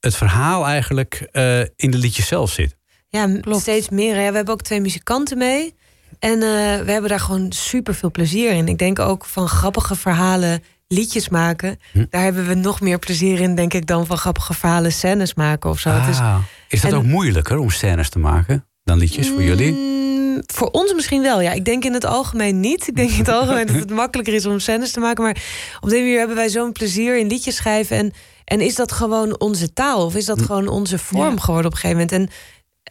[0.00, 2.76] het verhaal eigenlijk eh, in de liedjes zelf zit.
[3.08, 3.60] Ja, Klopt.
[3.60, 4.14] steeds meer.
[4.14, 4.28] hè.
[4.28, 5.74] We hebben ook twee muzikanten mee.
[6.18, 6.38] En eh,
[6.84, 8.68] we hebben daar gewoon super veel plezier in.
[8.68, 10.62] Ik denk ook van grappige verhalen
[10.94, 11.78] liedjes maken.
[11.92, 12.04] Hm.
[12.10, 15.70] Daar hebben we nog meer plezier in, denk ik, dan van grappige verhalen scènes maken
[15.70, 15.88] of zo.
[15.88, 19.72] Ah, is dat en- ook moeilijker om scènes te maken dan liedjes voor jullie?
[19.72, 21.52] Mm, voor ons misschien wel, ja.
[21.52, 22.88] Ik denk in het algemeen niet.
[22.88, 25.24] Ik denk in het algemeen dat het makkelijker is om scènes te maken.
[25.24, 25.42] Maar
[25.80, 27.96] op deze manier hebben wij zo'n plezier in liedjes schrijven.
[27.96, 28.12] En,
[28.44, 30.04] en is dat gewoon onze taal?
[30.04, 31.40] Of is dat gewoon onze vorm Ja.
[31.40, 32.30] geworden op een gegeven moment?
[32.30, 32.36] En,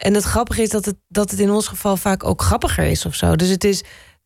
[0.08, 3.06] en het grappige is dat het, dat het in ons geval vaak ook grappiger is
[3.06, 3.36] of zo.
[3.36, 3.84] Dus het is,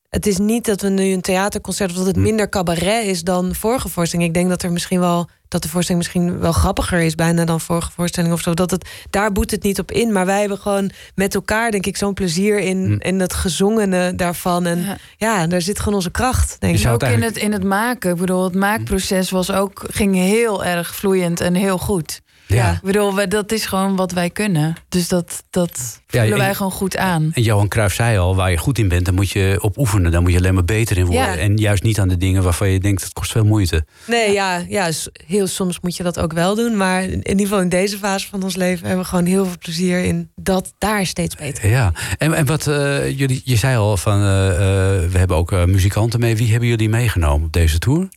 [0.09, 1.91] het is niet dat we nu een theaterconcert...
[1.91, 4.27] of dat het minder cabaret is dan vorige voorstelling.
[4.27, 5.29] Ik denk dat er misschien wel...
[5.47, 8.53] dat de voorstelling misschien wel grappiger is bijna dan vorige voorstelling of zo.
[8.53, 10.11] Dat het, daar boet het niet op in.
[10.11, 13.07] Maar wij hebben gewoon met elkaar, denk ik, zo'n plezier in, Hm.
[13.07, 14.65] in het gezongene daarvan.
[14.65, 14.97] En ja.
[15.17, 15.47] Ja.
[15.47, 16.87] daar zit gewoon onze kracht, denk ik.
[16.87, 18.11] ook in het, in het maken.
[18.11, 22.21] Ik bedoel, het maakproces was ook, ging heel erg vloeiend en heel goed.
[22.47, 22.71] Ja.
[22.71, 24.75] Ik bedoel, dat is gewoon wat wij kunnen.
[24.89, 27.31] Dus dat, dat Ja, voelen en- wij gewoon goed aan.
[27.33, 30.11] En Johan Cruijff zei al, waar je goed in bent, dan moet je op oefenen.
[30.11, 31.23] Dan moet je alleen maar beter in worden.
[31.23, 31.37] Ja.
[31.37, 33.85] En juist niet aan de dingen waarvan je denkt, het kost veel moeite.
[34.07, 34.89] Nee, ja, ja,
[35.25, 36.77] heel soms moet je dat ook wel doen.
[36.77, 39.57] Maar in ieder geval in deze fase van ons leven hebben we gewoon heel veel
[39.59, 41.69] plezier in dat daar steeds beter.
[41.69, 45.51] Ja, en, en wat eh, jullie, je zei al van, eh, eh, we hebben ook
[45.65, 46.35] muzikanten mee.
[46.37, 48.07] Wie hebben jullie meegenomen op deze tour?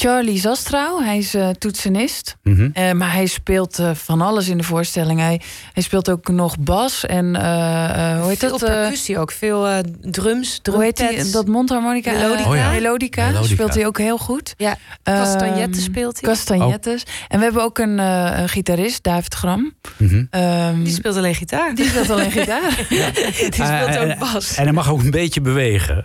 [0.00, 2.36] Charlie Zastrouw, hij is eh, toetsenist.
[2.42, 2.68] Mhm.
[2.72, 5.20] Eh, maar hij speelt eh, van alles in de voorstelling.
[5.20, 5.40] Hij,
[5.72, 8.68] hij speelt ook nog bas en eh, eh, hoe heet veel dat?
[8.70, 9.68] percussie ook, veel
[10.00, 11.30] drums, hoe heet die, drumpads.
[11.30, 12.12] dat mondharmonica?
[12.12, 12.48] Melodica.
[12.48, 12.70] Oh ja.
[12.70, 13.26] Melodica.
[13.26, 13.54] Melodica.
[13.54, 14.54] Speelt hij ook heel goed.
[14.56, 16.30] Ja, Castagnetten speelt hij.
[16.30, 17.02] Castagnettes.
[17.28, 19.72] En we hebben ook een, eh, een gitarist, David Gram.
[19.96, 20.24] Mhm.
[20.30, 21.74] Ehm, Die speelt alleen gitaar.
[21.74, 22.86] die speelt alleen gitaar.
[22.88, 24.54] Die speelt Eh, ook en- bas.
[24.56, 26.04] En hij mag ook een beetje bewegen.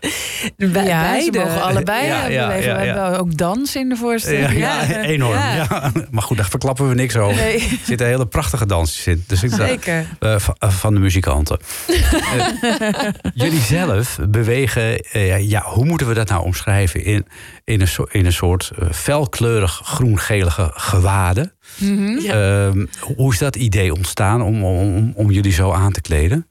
[0.57, 1.39] Bij, ja, beide.
[1.39, 2.69] ze mogen allebei Ja, ja, bewegen.
[2.71, 2.93] ja, We ja.
[3.03, 4.57] hebben ook dans in de Ja, voorstelling.
[4.57, 5.33] ja, enorm.
[5.33, 5.53] Ja.
[5.55, 5.91] Ja.
[6.11, 7.35] Maar goed, daar verklappen we niks over.
[7.35, 7.53] Nee.
[7.61, 9.23] Er zitten hele prachtige dansjes in.
[9.27, 10.05] Dus ik Zeker.
[10.19, 11.57] eh, van, eh, van de muzikanten.
[12.35, 17.03] Eh, jullie zelf bewegen, eh, ja, hoe moeten we dat nou omschrijven?
[17.03, 17.25] In,
[17.63, 21.53] in, een, soort, in een soort felkleurig groen-gelige gewaden.
[21.77, 22.17] Mhm.
[22.25, 26.47] Ehm, hoe is dat idee ontstaan om, om, om, om jullie zo aan te kleden?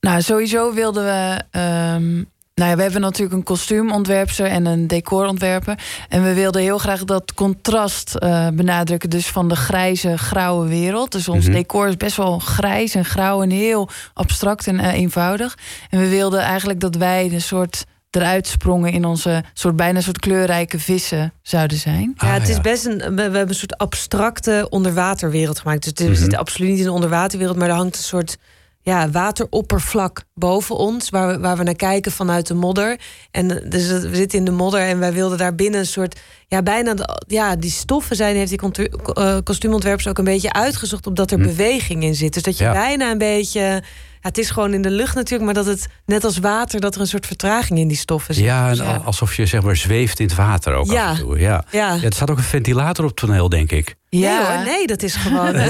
[0.00, 1.42] Nou, sowieso wilden we.
[1.50, 2.22] ehm,
[2.60, 5.78] nou ja, we hebben natuurlijk een kostuumontwerpster en een decorontwerper.
[6.08, 9.10] En we wilden heel graag dat contrast eh, benadrukken.
[9.10, 11.12] Dus van de grijze, grauwe wereld.
[11.12, 11.52] Dus ons Mhm.
[11.54, 15.58] decor is best wel grijs en grauw en heel abstract en eh, eenvoudig.
[15.90, 20.02] En we wilden eigenlijk dat wij een soort eruit sprongen in onze soort bijna een
[20.02, 22.14] soort kleurrijke vissen zouden zijn.
[22.16, 22.60] Ja, het Ah, is ja.
[22.60, 22.98] best een.
[22.98, 25.82] We, we hebben een soort abstracte onderwaterwereld gemaakt.
[25.82, 28.36] Dus het- we zitten absoluut niet in de onderwaterwereld, maar er hangt een soort
[28.82, 33.00] ja, wateroppervlak boven ons, waar we, waar we naar kijken vanuit de modder.
[33.30, 36.20] En eh, dus we zitten in de modder en wij wilden daar binnen een soort.
[36.46, 36.94] Ja, bijna.
[36.94, 41.38] de- Ja, die stoffen zijn, heeft die eh, kostuumontwerpers ook een beetje uitgezocht, omdat er
[41.38, 41.44] Hm.
[41.46, 42.34] beweging in zit.
[42.34, 42.72] Dus dat je Ja.
[42.72, 43.82] bijna een beetje.
[44.22, 46.94] Ja, het is gewoon in de lucht natuurlijk, maar dat het net als water, dat
[46.94, 48.44] er een soort vertraging in die stoffen zit.
[48.44, 49.00] Ja, en Ja.
[49.04, 51.10] alsof je zeg maar zweeft in het water ook Ja.
[51.10, 51.38] af en toe.
[51.38, 51.64] Ja.
[51.70, 51.92] Ja.
[51.94, 53.94] Ja, er staat ook een ventilator op het toneel, denk ik.
[54.10, 55.54] Nee hoor, nee, dat is gewoon.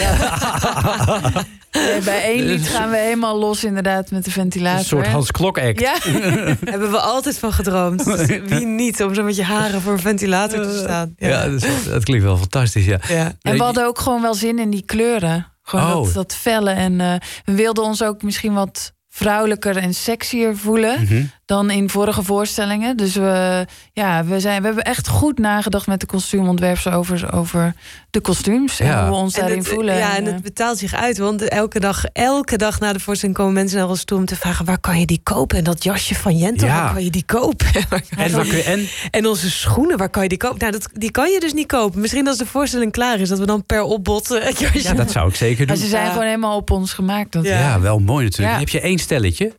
[1.73, 4.79] Nee, bij één lied gaan we helemaal los inderdaad met de ventilator.
[4.79, 5.81] Een soort Hans Klok act.
[5.81, 5.95] Ja,
[6.73, 8.05] Hebben we altijd van gedroomd.
[8.05, 11.15] Dus wie niet om zo met je haren voor een ventilator te staan.
[11.17, 12.99] Ja, dat, is- dat klinkt wel fantastisch, ja.
[13.09, 13.33] ja.
[13.43, 15.47] en we hadden ook gewoon wel zin in die kleuren.
[15.71, 16.05] Gewoon Oh.
[16.05, 16.71] dat, dat felle.
[16.71, 21.25] En eh, we wilden ons ook misschien wat vrouwelijker en sexier voelen Mhm.
[21.51, 22.97] Dan in vorige voorstellingen.
[22.97, 27.75] Dus we, ja, we, zijn, we hebben echt goed nagedacht met de kostuumontwerpers over, over
[28.11, 28.85] de kostuums Ja.
[28.87, 29.97] en hoe we ons En daarin het, voelen.
[29.97, 31.19] ja, en eh, het betaalt zich uit.
[31.19, 34.37] Want elke dag, elke dag na de voorstelling komen mensen naar ons toe om te
[34.37, 35.59] vragen: waar kan je die kopen?
[35.59, 36.83] En dat jasje van Jentel, Ja.
[36.83, 37.67] waar kan je die kopen?
[38.17, 40.59] En, waar kun je- en En onze schoenen, waar kan je die kopen?
[40.59, 42.01] Nou, dat, die kan je dus niet kopen.
[42.01, 44.83] Misschien als de voorstelling klaar is, dat we dan per opbod eh, het jasje.
[44.83, 45.85] ja, dat zou ik zeker maar doen.
[45.85, 46.11] ze zijn Ja.
[46.11, 47.33] gewoon helemaal op ons gemaakt.
[47.33, 47.59] Dat, Ja.
[47.59, 48.53] Ja, wel mooi natuurlijk.
[48.53, 48.59] Ja.
[48.59, 49.53] Heb je één stelletje?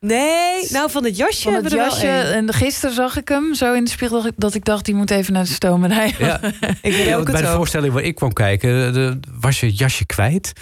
[0.00, 3.84] Nee, nou van het jasje Van het jasje, en gisteren zag ik hem zo in
[3.84, 6.14] de spiegel dat ik- dacht, die moet even naar de stomerij.
[6.18, 6.40] Ja.
[6.82, 7.56] Ik Ja, ook bij het de ook.
[7.56, 10.52] voorstelling waar ik kwam kijken, de, was je jasje kwijt.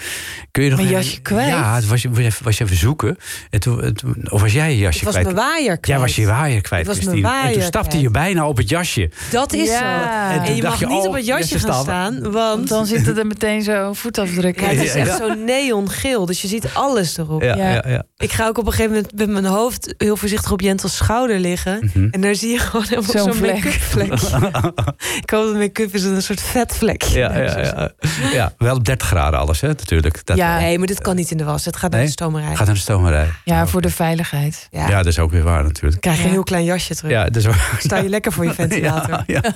[0.51, 1.47] Kun je nog Mijn jasje kwijt?
[1.47, 3.17] Ja, het was je, was je even- was je even zoeken.
[3.49, 5.25] En toen, en toen- of was jij je jasje was kwijt?
[5.33, 5.85] mijn waaier kwijt.
[5.87, 7.27] Jij was je waaier kwijt, was mijn Christine.
[7.27, 8.03] en toen waaier stapte kwijt.
[8.03, 9.11] je bijna op het jasje.
[9.31, 10.33] Dat is Ja.
[10.33, 10.39] zo.
[10.43, 12.85] En je dacht mag je, niet oh, op het jasje gaan staan, want Want dan
[12.85, 14.63] zitten er meteen zo voetafdrukken.
[14.63, 15.17] Ja, het is echt ja.
[15.17, 17.41] zo neongeel, dus je ziet alles erop.
[17.41, 17.69] Ja, Ja.
[17.73, 17.83] ja.
[17.87, 20.95] Ja, Ik ga ook op een gegeven moment met mijn hoofd heel voorzichtig op Jentels
[20.95, 21.79] schouder liggen.
[21.93, 22.07] Mhm.
[22.11, 23.53] En daar zie je gewoon helemaal Zo'n vlek.
[23.53, 24.13] make-up vlek.
[25.23, 27.19] ik hoop dat make-up is een soort vetvlekje.
[27.19, 27.91] Ja, ja, ja.
[28.33, 30.25] ja, wel op 30 graden alles, hè, natuurlijk.
[30.25, 30.59] Dat Ja.
[30.59, 31.65] Nee, maar dit kan niet in de was.
[31.65, 32.07] Het gaat naar Nee?
[32.09, 32.55] de stomerij.
[32.55, 33.27] gaat naar de stomerij.
[33.43, 34.67] Ja, voor de veiligheid.
[34.71, 34.87] Ja.
[34.87, 36.01] Ja, dat is ook weer waar natuurlijk.
[36.01, 36.33] krijg je een Ja.
[36.35, 37.11] heel klein jasje terug.
[37.11, 37.55] Ja, dat is ook...
[37.79, 39.23] Sta je lekker voor je ventilator.
[39.27, 39.53] Ja, ja.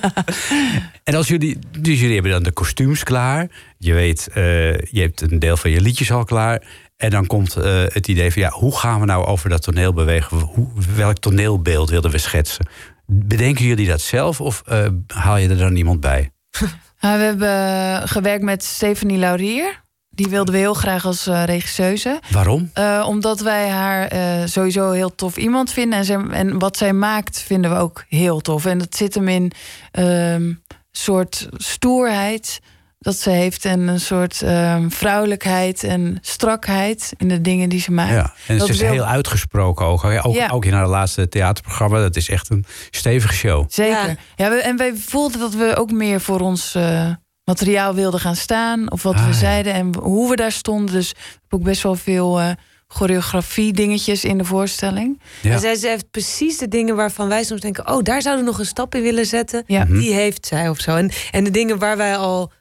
[1.04, 3.48] En als jullie, dus jullie hebben dan de kostuums klaar.
[3.78, 4.42] Je weet, eh,
[4.78, 6.62] je hebt een deel van je liedjes al klaar.
[7.02, 9.92] En dan komt eh, het idee van, ja, hoe gaan we nou over dat toneel
[9.92, 10.38] bewegen?
[10.38, 12.66] Hoe, welk toneelbeeld wilden we schetsen?
[13.06, 16.30] Bedenken jullie dat zelf of eh, haal je er dan iemand bij?
[17.00, 19.82] Nou, we hebben gewerkt met Stephanie Laurier.
[20.10, 22.20] Die wilden we heel graag als eh, regisseuse.
[22.30, 22.70] Waarom?
[23.04, 24.10] Omdat wij haar
[24.48, 25.98] sowieso heel tof iemand vinden.
[25.98, 28.66] En, zij- en wat zij maakt vinden we ook heel tof.
[28.66, 29.52] En dat zit hem in
[29.92, 32.60] een soort stoerheid
[33.02, 33.64] dat ze heeft.
[33.64, 38.10] En een soort ehm, vrouwelijkheid en strakheid in de dingen die ze maakt.
[38.12, 40.04] Ja, en Dat ze is wil- heel uitgesproken ook.
[40.04, 40.48] Ook, Ja.
[40.48, 41.98] ook in haar laatste theaterprogramma.
[42.00, 43.64] Dat is echt een stevige show.
[43.68, 44.08] Zeker.
[44.08, 44.16] Ja.
[44.36, 44.50] Ja.
[44.50, 47.10] we, en wij voelden dat we ook meer voor ons eh,
[47.44, 48.90] materiaal wilden gaan staan.
[48.92, 49.36] Of wat Ah, we ja.
[49.38, 50.94] zeiden en hoe we daar stonden.
[50.94, 52.50] Dus we hebben ook best wel veel eh,
[52.86, 55.20] choreografie dingetjes in de voorstelling.
[55.40, 55.50] Ja.
[55.52, 57.88] En zij ze heeft precies de dingen waarvan wij soms denken...
[57.88, 59.62] oh, daar zouden we nog een stap in willen zetten.
[59.66, 59.84] Ja.
[59.84, 59.98] Mhm.
[59.98, 60.96] Die heeft zij of zo.
[60.96, 62.52] En, en de dingen waar wij al...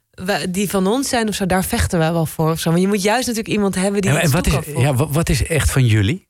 [0.49, 2.69] die van ons zijn of zo, daar vechten wij wel voor of zo.
[2.69, 5.47] Want je moet juist natuurlijk iemand hebben die en iets wat, is, ja, wat, is
[5.47, 6.27] echt van jullie?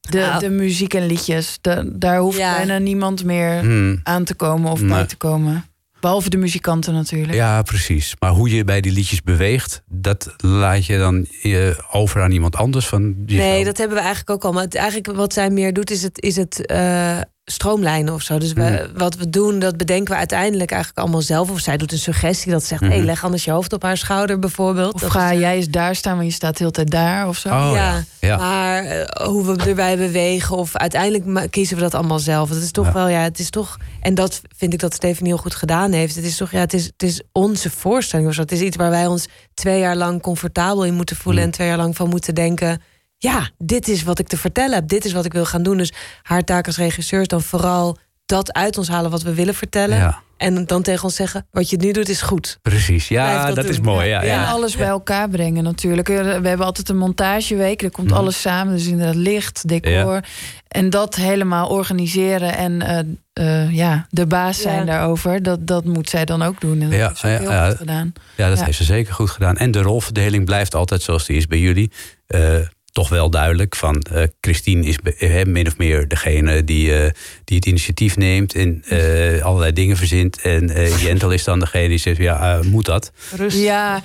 [0.00, 0.40] De, Nou.
[0.40, 1.58] de muziek en liedjes.
[1.60, 2.56] De- daar hoeft Ja.
[2.56, 4.00] bijna niemand meer Hmm.
[4.02, 4.88] aan te komen of Nee.
[4.90, 5.64] bij te komen.
[6.00, 7.34] Behalve de muzikanten natuurlijk.
[7.34, 8.14] Ja, precies.
[8.18, 12.56] Maar hoe je bij die liedjes beweegt, dat laat je dan eh, over aan iemand
[12.56, 13.14] anders van.
[13.16, 14.52] die Nee, dat hebben we eigenlijk ook al.
[14.52, 17.18] Maar het, eigenlijk wat zij meer doet, is het, is het eh,
[17.50, 18.38] stroomlijnen of zo.
[18.38, 18.98] Dus we, Mhm.
[18.98, 21.50] wat we doen, dat bedenken we uiteindelijk eigenlijk allemaal zelf.
[21.50, 22.90] Of zij doet een suggestie dat ze zegt: Mhm.
[22.90, 24.94] hey, leg anders je hoofd op haar schouder bijvoorbeeld.
[24.94, 27.28] Of Dat ga is- jij eens daar staan, want je staat de hele tijd daar
[27.28, 27.48] of zo.
[27.48, 27.92] Oh, ja.
[27.94, 28.36] ja, Ja.
[28.36, 32.48] maar eh, hoe we erbij bewegen of uiteindelijk kiezen we dat allemaal zelf.
[32.48, 32.92] Dat is toch Ja.
[32.92, 33.76] wel, ja, het is toch.
[34.00, 36.14] En dat vind ik dat Stephanie heel goed gedaan heeft.
[36.14, 38.40] Het is toch, ja, het is, het is onze voorstelling of zo.
[38.40, 41.48] Het is iets waar wij ons twee jaar lang comfortabel in moeten voelen Mm.
[41.48, 42.82] en twee jaar lang van moeten denken.
[43.18, 44.88] Ja, dit is wat ik te vertellen heb.
[44.88, 45.76] Dit is wat ik wil gaan doen.
[45.76, 49.54] Dus haar taak als regisseur is dan vooral dat uit ons halen wat we willen
[49.54, 49.96] vertellen.
[49.96, 52.58] Ja, En dan tegen ons zeggen: wat je nu doet is goed.
[52.62, 53.08] precies.
[53.08, 54.08] Ja, dat, dat is mooi.
[54.08, 54.44] Ja, Ja.
[54.50, 56.08] alles bij elkaar brengen natuurlijk.
[56.08, 57.82] Eh, We hebben altijd een montageweek.
[57.82, 58.16] Er komt Mhm.
[58.16, 58.74] alles samen.
[58.74, 60.20] Dus inderdaad licht, decor.
[60.68, 62.56] En dat helemaal organiseren.
[62.56, 64.84] En eh, eh, ja, de baas zijn Ja.
[64.84, 65.42] daarover.
[65.42, 66.80] Dat, dat moet zij dan ook doen.
[66.80, 67.68] En dat Ja, is heel ja.
[67.68, 68.12] goed gedaan.
[68.36, 68.64] Ja, dat Ja.
[68.64, 69.56] heeft ze zeker goed gedaan.
[69.56, 71.90] En de rolverdeling blijft altijd zoals die is bij jullie.
[72.26, 72.54] Eh,
[72.98, 77.10] toch wel duidelijk van eh, Christine is be- eh, min of meer degene die, eh,
[77.44, 80.40] die het initiatief neemt en eh, allerlei dingen verzint.
[80.42, 83.12] En eh, Jentel is dan degene die zegt, ja, moet dat?
[83.36, 83.62] Rustig.
[83.62, 84.02] Ja,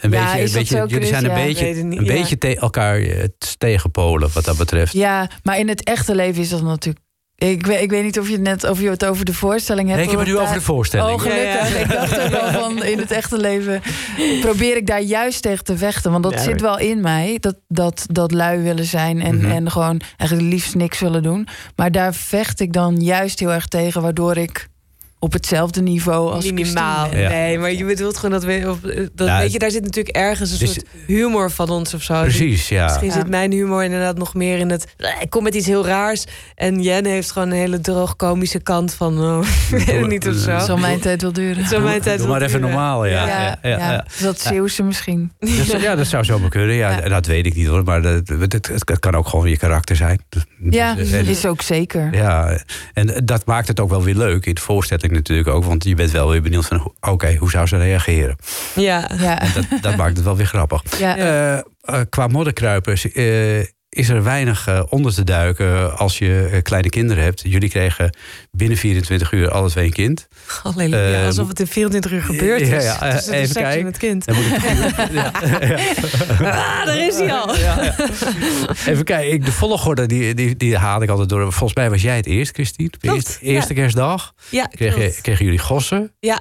[0.00, 2.12] Een beetje, een beetje, jullie zijn een Ja, beetje, niet, een ja.
[2.12, 3.02] beetje te elkaar
[3.58, 4.92] tegenpolen wat dat betreft.
[4.92, 7.04] ja, maar in het echte leven is dat natuurlijk
[7.50, 9.88] Ik, weet- ik weet niet of je het net of je het over de voorstelling
[9.88, 9.98] hebt.
[10.00, 11.10] Nee, ik heb het nu over de voorstelling.
[11.10, 11.44] Oh, gelukkig.
[11.44, 11.76] Ja, ja.
[11.84, 13.82] Ik dacht ook wel van in het echte leven
[14.40, 16.10] probeer ik daar juist tegen te vechten.
[16.10, 17.36] Want dat Ja, zit wel in mij.
[17.40, 19.50] Dat, dat, dat lui willen zijn en, Mhm.
[19.50, 21.48] en gewoon eigenlijk liefst niks willen doen.
[21.76, 24.68] Maar daar vecht ik dan juist heel erg tegen, waardoor ik
[25.22, 27.14] op hetzelfde niveau als Minimaal.
[27.16, 27.28] Ja.
[27.28, 28.64] Nee, maar je bedoelt gewoon dat we.
[28.68, 31.68] Of, eh, dat, Ja, weet je, daar zit natuurlijk ergens een dus- soort humor van
[31.70, 32.20] ons of zo.
[32.22, 32.84] Precies, ja.
[32.84, 33.14] Misschien Ja.
[33.14, 34.94] zit mijn humor inderdaad nog meer in het.
[34.96, 36.24] "Eh, Ik kom met iets heel raars.
[36.54, 39.10] En Jen heeft gewoon een hele droog komische kant van.
[39.22, 39.38] Oh,
[39.70, 40.58] weet het niet of zo.
[40.58, 41.66] Zal mijn tijd wel duren.
[41.66, 42.74] Zo mijn tijd Doe wel maar even duren.
[42.74, 43.26] normaal, ja.
[43.26, 44.06] Ja, ja, ja, ja.
[44.20, 45.32] dat Zeeuwse misschien.
[45.38, 46.74] Dat, ja, dat zou zomaar kunnen.
[46.76, 47.08] Ja, Ja.
[47.08, 47.84] Dat weet ik niet hoor.
[47.84, 50.20] Maar dat, het, het, het kan ook gewoon je karakter zijn.
[50.70, 52.14] Ja, En- is ook zeker.
[52.14, 52.58] Ja,
[52.92, 55.64] en dat maakt het ook wel weer leuk in de voorstelling natuurlijk ook.
[55.64, 58.36] Want je bent wel weer benieuwd van, oké, hoe zou ze reageren?
[58.74, 59.10] Ja.
[59.18, 60.98] Ja, Dat, dat maakt het wel weer grappig.
[60.98, 61.16] ja.
[61.16, 66.62] Eh, eh, qua modderkruipers eh, is er weinig eh, onder te duiken als je eh,
[66.62, 67.40] kleine kinderen hebt.
[67.44, 68.16] Jullie kregen
[68.50, 70.28] binnen 24 uur alle twee een kind.
[70.62, 71.18] Halleluja.
[71.20, 72.68] Eh, alsof het in 24 uur gebeurd is.
[72.68, 73.86] ja, ja, eh, Tussen de even kijken.
[73.86, 74.24] het kind.
[74.26, 75.30] Dan moet ik- ja,
[76.40, 77.54] Ah, daar is hij al.
[78.86, 81.52] Even kijken, de volgorde die, die, die haal ik altijd door.
[81.52, 82.90] Volgens mij was jij het eerst, Christine.
[83.00, 86.12] Klopt, eerste, eerste kerstdag Ja, kregen, kregen jullie gossen.
[86.20, 86.40] Ja.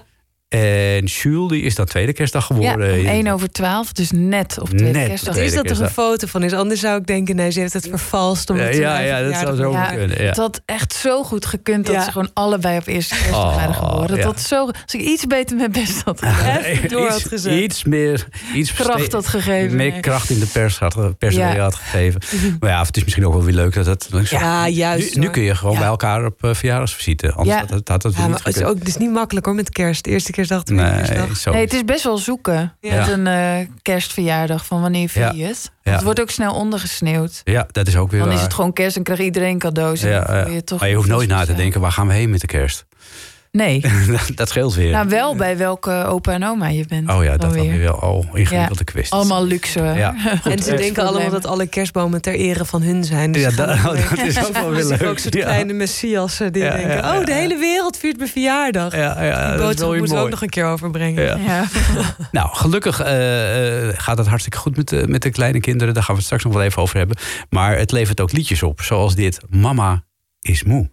[0.52, 3.00] En Jules die is dan tweede kerstdag Ja, geboren.
[3.00, 5.36] om 1 over 12, dus net op tweede Net kerstdag.
[5.38, 6.54] Er is dat er een foto van is.
[6.54, 8.50] Anders zou ik denken, nee, ze heeft het vervalst.
[8.50, 10.22] Om Ja, het ja, ja, dat zou zo Ja, kunnen.
[10.22, 10.28] Ja.
[10.28, 12.04] Het had echt zo goed gekund dat Ja.
[12.04, 14.08] ze gewoon allebei op eerste kerstdag Oh, waren geboren.
[14.08, 14.24] Dat ja.
[14.26, 17.54] had zo, als ik iets beter mijn best had gedaan, door had iets, gezet.
[17.60, 19.76] iets meer iets kracht had gegeven.
[19.78, 20.00] meer nee.
[20.00, 21.56] kracht in de pers had, pers Ja.
[21.58, 22.22] had gegeven.
[22.60, 24.10] Maar ja, het is misschien ook wel weer leuk dat het.
[24.30, 25.16] Ja, juist.
[25.16, 25.80] nu, kun je gewoon Ja.
[25.80, 27.32] bij elkaar op uh, verjaardagsvisite.
[27.34, 27.60] Anders Ja.
[27.60, 29.56] had, had, had het Ja, niet maar het is, ook, het is niet makkelijk hoor
[29.56, 30.06] met kerst.
[30.08, 31.54] Eerste kerstdag, tweede Nee, kerstdag.
[31.54, 32.96] Nee, het is best wel zoeken Ja.
[32.96, 35.72] met een eh, kerstverjaardag van wanneer vier je het.
[35.84, 35.92] Ja.
[35.92, 37.42] Het wordt ook snel ondergesneeuwd.
[37.44, 40.02] Ja, dat is ook weer Dan is het gewoon kerst en krijgt iedereen cadeaus.
[40.04, 42.30] En Ja, je, toch maar je hoeft nooit na te denken, waar gaan we heen
[42.30, 42.86] met de kerst?
[43.52, 43.84] Nee,
[44.36, 44.92] dat scheelt weer.
[44.92, 47.10] nou wel bij welke opa en oma je bent.
[47.10, 47.94] oh ja, dan dat dan weer wel.
[47.94, 49.14] Oh, ingewikkelde kwestie.
[49.14, 49.80] Allemaal luxe.
[49.82, 50.16] Ja.
[50.44, 53.32] En ze denken allemaal dat alle kerstbomen ter ere van hun zijn.
[53.32, 55.04] Dus Ja, dat, oh, dat is ook wel weer leuk.
[55.04, 55.44] ook zo'n ja.
[55.44, 56.90] kleine messiassen die Ja, denken...
[56.90, 57.20] ja, ja.
[57.20, 58.96] oh, de hele wereld viert mijn verjaardag.
[58.96, 61.24] Ja, ja, Die dat is boodschap wel weer moeten we ook nog een keer overbrengen.
[61.24, 61.38] Ja.
[61.38, 61.66] Ja.
[62.32, 65.94] Nou, gelukkig eh, eh, gaat het hartstikke goed met de, met de kleine kinderen.
[65.94, 67.18] Daar gaan we het straks nog wel even over hebben.
[67.50, 69.40] Maar het levert ook liedjes op, zoals dit.
[69.50, 70.04] Mama
[70.40, 70.90] is moe.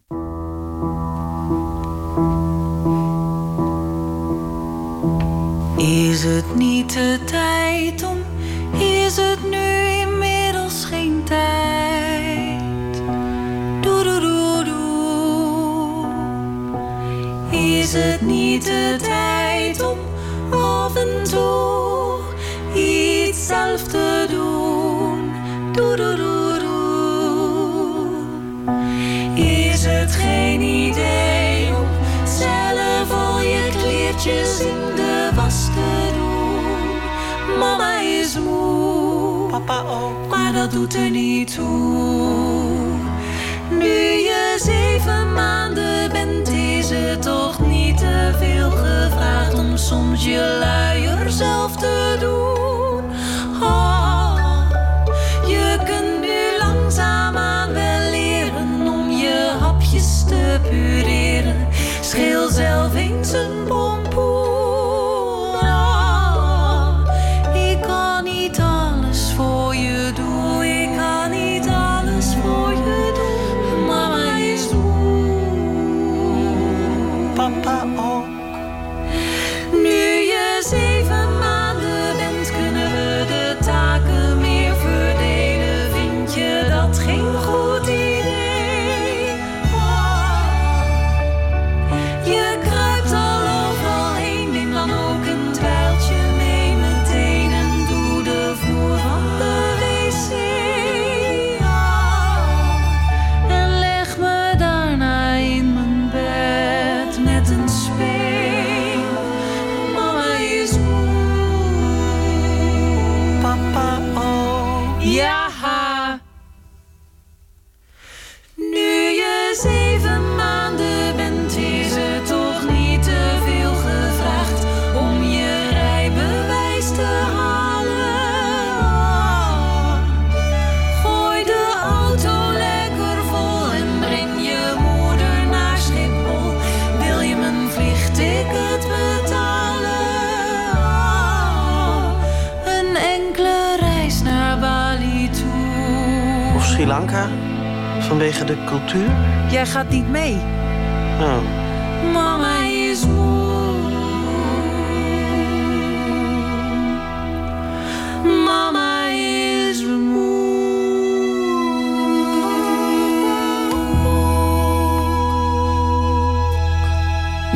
[5.78, 8.18] Is het niet de tijd om?
[8.80, 13.02] Is het nu inmiddels geen tijd?
[13.80, 16.06] Doe doe doe doe.
[17.50, 19.98] Is het niet de tijd om
[20.50, 22.18] af en toe
[22.74, 25.32] iets zelf te doen?
[25.72, 26.37] Doe doe doe.
[34.18, 37.58] Kleertjes in de was te doen?
[37.58, 42.96] Mama is moe, papa ook, maar dat doet er niet toe.
[43.70, 43.96] Nu
[44.28, 51.30] je zeven maanden bent, is het toch niet te veel gevraagd om soms je luier
[51.30, 53.04] zelf te doen.
[53.62, 54.70] Oh,
[55.46, 61.66] je kunt nu langzaamaan wel leren om je hapjes te pureren.
[62.00, 63.67] Scheel zelf eens een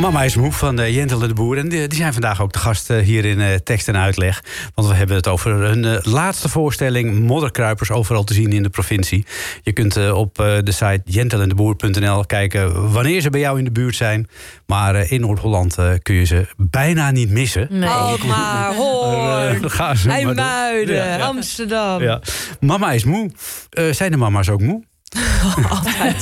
[0.03, 1.57] Mama is moe van uh, Jentel de Boer.
[1.57, 4.43] En die, die, zijn vandaag ook de gast uh, hier in uh, tekst en uitleg.
[4.75, 7.19] Want we hebben het over hun laatste voorstelling...
[7.19, 9.25] Modderkruipers overal te zien in de provincie.
[9.61, 12.91] Je kunt op de site jentelendeboer.nl kijken...
[12.91, 14.27] wanneer ze bij jou in de buurt zijn.
[14.65, 17.67] Maar in Noord-Holland kun je ze bijna niet missen.
[17.69, 17.89] Nee.
[17.89, 19.69] Alkmaar, Hoorn,
[20.07, 21.25] IJmuiden, ja, ja.
[21.25, 22.01] Amsterdam.
[22.01, 22.21] Ja.
[22.59, 23.31] Mama is moe.
[23.91, 24.83] zijn de mama's ook moe?
[25.69, 26.21] altijd.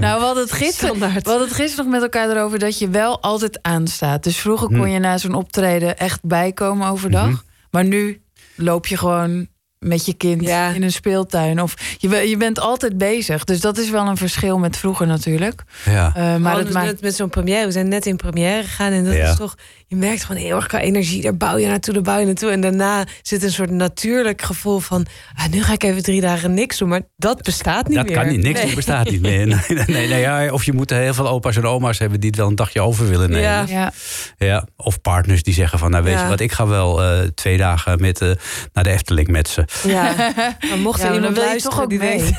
[0.00, 2.88] nou, we hadden, het gisteren, we hadden het gisteren nog met elkaar erover dat je
[2.88, 4.22] wel altijd aanstaat.
[4.22, 7.26] Dus vroeger kon je na zo'n optreden echt bijkomen overdag.
[7.26, 7.42] Mm -hmm.
[7.70, 8.22] Maar nu
[8.56, 9.48] loop je gewoon
[9.84, 10.70] met je kind ja.
[10.70, 11.62] in een speeltuin.
[11.62, 13.44] Of je, je bent altijd bezig.
[13.44, 15.62] Dus dat is wel een verschil met vroeger natuurlijk.
[15.84, 16.12] Ja.
[16.16, 17.00] Uh, maar dat maakt...
[17.00, 17.66] met, zo'n première.
[17.66, 18.92] We zijn net in première gegaan.
[18.92, 19.30] En dat ja.
[19.30, 19.54] is toch...
[19.86, 21.22] Je merkt gewoon heel erg qua energie.
[21.22, 22.50] Daar bouw je naartoe, daar bouw je naartoe.
[22.50, 25.06] En daarna zit een soort natuurlijk gevoel van...
[25.34, 26.88] Ah, nu ga ik even drie dagen niks doen.
[26.88, 28.14] Maar dat bestaat niet dat meer.
[28.14, 28.42] Dat kan niet.
[28.42, 28.74] Niks nee.
[28.74, 29.32] bestaat niet meer.
[29.44, 32.20] Nee, nee, nee, nee ja, of je moet heel veel opa's en oma's hebben...
[32.20, 33.48] die het wel een dagje over willen nemen.
[33.48, 33.64] Ja.
[33.68, 33.92] Ja.
[34.38, 34.66] Ja.
[34.76, 35.90] Of partners die zeggen van...
[35.90, 38.30] nou weet je wat, ik ga wel uh, twee dagen met, uh,
[38.72, 39.64] naar de Efteling met ze.
[39.82, 40.14] Ja.
[40.68, 42.36] Maar mocht er ja, iemand dan wil je luisteren toch ook die mee.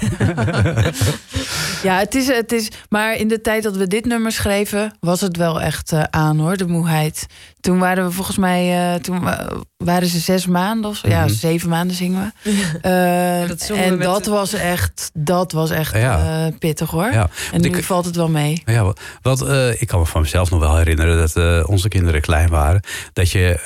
[1.90, 2.68] ja, het is, het is.
[2.90, 6.40] Maar in de tijd dat we dit nummer schreven, was het wel echt uh, aan
[6.40, 7.26] hoor, de moeheid.
[7.60, 9.30] Toen waren we volgens mij, uh, toen
[9.78, 11.08] waren ze zes maanden of zo.
[11.08, 12.52] Ja, zeven maanden zingen we.
[12.86, 16.46] Uh, dat en dat de- was echt, dat was echt Ja.
[16.48, 17.12] eh, pittig hoor.
[17.12, 18.62] Ja, En nu ik- valt het wel mee.
[18.66, 21.88] Ja, wa- want eh, ik kan me van mezelf nog wel herinneren dat eh, onze
[21.88, 22.82] kinderen klein waren.
[23.14, 23.60] Dat je,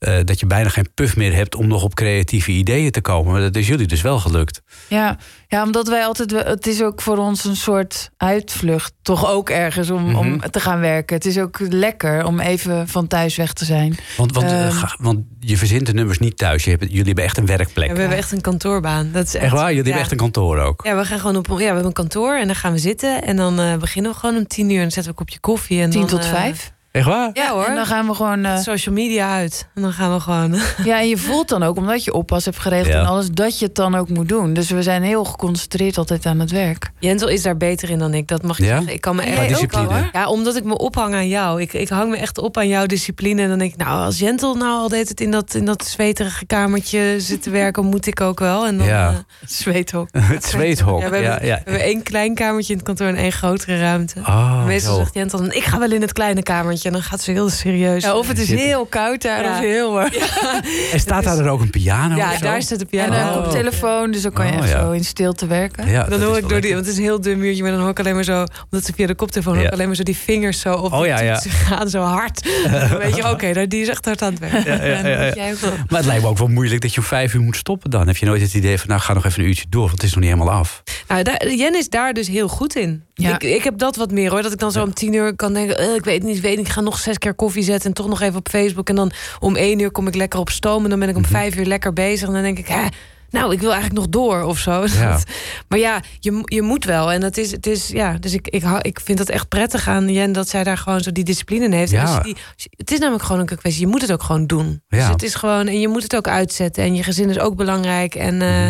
[0.00, 3.32] eh, dat je bijna geen puff meer hebt om nog op creatieve ideeën te komen.
[3.32, 4.60] Maar dat is jullie dus wel gelukt.
[4.88, 5.16] Ja,
[5.48, 6.30] ja, omdat wij altijd.
[6.30, 8.92] Het is ook voor ons een soort uitvlucht.
[9.02, 10.50] Toch ook ergens om, om Mhm.
[10.50, 11.16] te gaan werken.
[11.16, 13.96] Het is ook lekker om even van thuis weg te zijn.
[14.16, 14.72] Want, want, eh, Ehm.
[14.76, 16.64] ga- want je verzint de nummers niet thuis.
[16.64, 17.88] Je hebt, jullie hebben echt een werkplek.
[17.88, 19.08] Ja, we hebben echt een kantoorbaan.
[19.12, 19.62] Dat is echt, echt waar?
[19.62, 19.82] Jullie ja.
[19.82, 20.84] hebben echt een kantoor ook.
[20.84, 21.46] Ja, we gaan gewoon op.
[21.48, 23.22] Ja, we hebben een kantoor en dan gaan we zitten.
[23.22, 24.76] En dan eh, beginnen we gewoon om tien uur.
[24.76, 25.80] En dan zetten we een kopje koffie.
[25.80, 26.72] En Tien dan, tot vijf.
[26.92, 27.30] Echt waar?
[27.32, 27.64] Ja hoor.
[27.64, 28.44] En dan gaan we gewoon.
[28.44, 29.68] eh, social media uit.
[29.74, 30.54] En dan gaan we gewoon.
[30.84, 33.00] ja, en je voelt dan ook, omdat je oppas hebt geregeld Ja.
[33.00, 34.52] en alles, dat je het dan ook moet doen.
[34.52, 36.90] Dus we zijn heel geconcentreerd altijd aan het werk.
[36.98, 38.28] Jentel is daar beter in dan ik.
[38.28, 38.70] Dat mag ik Ja?
[38.76, 38.92] zeggen.
[38.94, 39.48] Ik kan me echt.
[39.48, 40.08] discipline.
[40.12, 41.60] Ja, omdat ik me ophang aan jou.
[41.60, 43.42] Ik, ik hang me echt op aan jouw discipline.
[43.42, 45.84] En dan denk ik, nou, als Jentel nou al deed het in dat, in dat
[45.84, 48.66] zweterige kamertje zit te werken, moet ik ook wel.
[48.66, 49.08] En dan, Ja.
[49.10, 49.16] eh,
[49.46, 50.08] Zweethok.
[50.20, 51.00] Het zweethok.
[51.00, 53.32] Ja, Ja, we, hebben, ja, we hebben één klein kamertje in het kantoor en één
[53.32, 54.20] grotere ruimte.
[54.20, 55.00] Oh, Meestal zo.
[55.00, 56.42] zegt Jentel dan, ik ga wel in het kleine
[56.84, 58.02] En dan gaat ze heel serieus.
[58.04, 58.66] Ja, of het is Zitten.
[58.66, 59.52] heel koud daar, Ja.
[59.52, 60.10] of heel warm.
[60.92, 62.16] En staat daar dan ook een piano?
[62.16, 62.44] ja, of zo?
[62.44, 63.12] daar staat de En piano.
[63.30, 63.42] een Oh.
[63.42, 64.80] koptelefoon, dus dan kan je Oh, echt ja.
[64.80, 65.88] zo in stilte werken.
[65.88, 67.80] Ja, Dan hoor ik door die, want het is een heel dun muurtje, maar dan
[67.80, 69.74] hoor ik alleen maar zo, omdat ze via de koptelefoon hoor ik Ja.
[69.74, 71.32] alleen maar zo die vingers zo op Oh, de ja, ja.
[71.32, 72.42] toetsen gaan, zo hard.
[72.90, 74.64] Dan weet je, oké, daar- die is echt hard aan het werk.
[74.66, 74.94] Ja, ja, ja, ja.
[74.96, 75.70] En dat moet jij ook wel.
[75.88, 78.06] Maar het lijkt me ook wel moeilijk dat je om vijf uur moet stoppen dan.
[78.06, 80.02] Heb je nooit het idee van, nou ga nog even een uurtje door, want het
[80.02, 80.82] is nog niet helemaal af.
[81.08, 83.04] Nou, daar, Jen is daar dus heel goed in.
[83.20, 83.34] Ja.
[83.34, 84.42] Ik, ik heb dat wat meer hoor.
[84.42, 85.78] Dat ik dan zo om tien uur kan denken...
[85.78, 87.88] eh, ik weet niet, weet niet, ik ga nog zes keer koffie zetten...
[87.88, 88.88] en toch nog even op Facebook.
[88.88, 90.84] En dan om één uur kom ik lekker op stoom...
[90.84, 91.30] en dan ben ik om Mhm.
[91.30, 92.26] vijf uur lekker bezig.
[92.28, 92.86] En dan denk ik, hè,
[93.30, 94.84] nou, ik wil eigenlijk nog door of zo.
[94.98, 95.12] Ja.
[95.12, 95.24] Dat-
[95.68, 97.12] maar ja, je, je moet wel.
[97.12, 100.08] En dat is, het is, ja, dus ik, ik, ik vind het echt prettig aan
[100.08, 100.32] Jen...
[100.32, 101.90] dat zij daar gewoon zo die discipline in heeft.
[101.90, 102.02] Ja.
[102.02, 102.36] als je die,
[102.76, 103.84] het is namelijk gewoon een kwestie.
[103.84, 104.82] Je moet het ook gewoon doen.
[104.88, 105.10] Dus Ja.
[105.10, 105.66] het is gewoon...
[105.66, 106.82] En je moet het ook uitzetten.
[106.84, 108.14] En je gezin is ook belangrijk.
[108.14, 108.68] En eh,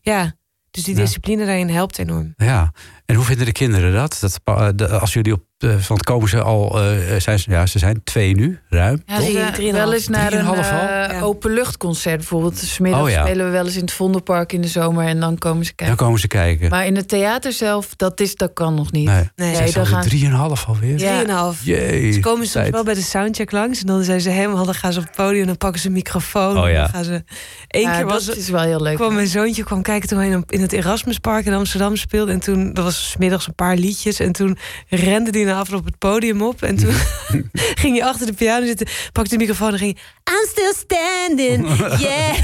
[0.00, 0.32] ja...
[0.72, 2.32] Dus die discipline daarin helpt enorm.
[2.36, 2.72] Ja,
[3.06, 4.18] en hoe vinden de kinderen dat?
[4.20, 7.66] dat de- als jullie op, eh, van het komen ze al, eh, zijn, ze- ja,
[7.66, 9.02] ze zijn twee nu, ruim.
[9.06, 9.84] Ja, Drie- ze- drieënhalf.
[9.84, 10.54] wel eens naar een al?
[10.54, 11.20] eh, Ja.
[11.20, 12.58] openluchtconcert bijvoorbeeld.
[12.58, 13.24] Smiddags Oh, ja.
[13.26, 15.86] spelen we wel eens in het Vondelpark in de zomer en dan komen ze Dan
[15.86, 16.04] kijken.
[16.06, 16.70] komen ze kijken.
[16.70, 19.06] Maar in het theater zelf, dat, is, dat kan nog niet.
[19.06, 20.98] nee, Nee, Zijn Nee, ze dan alweer gaan- drieënhalf alweer?
[20.98, 21.12] Ja.
[21.12, 21.64] Drieënhalf.
[21.64, 22.12] Jee.
[22.12, 22.72] Ze komen soms tijd.
[22.72, 23.80] wel bij de soundcheck langs.
[23.80, 25.46] En dan zijn ze helemaal, dan gaan ze op het podium.
[25.46, 26.58] Dan pakken ze een microfoon.
[26.58, 26.80] Oh, en ja.
[26.80, 27.24] dan gaan ze.
[27.68, 28.96] Eén Ja, keer was dat is wel heel leuk.
[28.96, 32.32] kwam mijn zoontje kwam kijken toen hij in- in het Erasmuspark in Amsterdam speelde.
[32.32, 34.20] En toen, dat was 's middags een paar liedjes.
[34.20, 34.58] En toen
[34.88, 36.62] rende hij na afloop het podium op.
[36.62, 36.94] En toen
[37.82, 39.98] ging hij achter de piano zitten, pakte de microfoon en ging...
[40.30, 42.34] I'm still standing, yeah.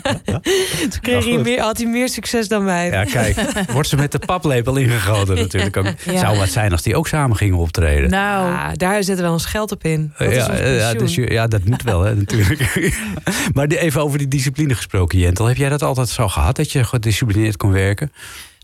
[0.90, 2.90] toen kreeg hij meer, had hij meer succes dan mij.
[2.90, 3.36] Ja, kijk,
[3.72, 5.76] wordt ze met de paplepel ingegoten natuurlijk.
[5.76, 5.86] Ook.
[6.04, 6.18] Ja.
[6.18, 8.10] Zou wat zijn als die ook samen gingen optreden.
[8.10, 10.12] Nou, Ah, daar zetten we ons geld op in.
[10.18, 12.94] Dat is ja, ons ja, dus je- ja, dat moet wel, hè, natuurlijk.
[13.54, 15.46] maar die- even over die discipline gesproken, Jentel.
[15.46, 18.12] Heb jij dat altijd zo gehad, dat je gedisciplineerd kon werken?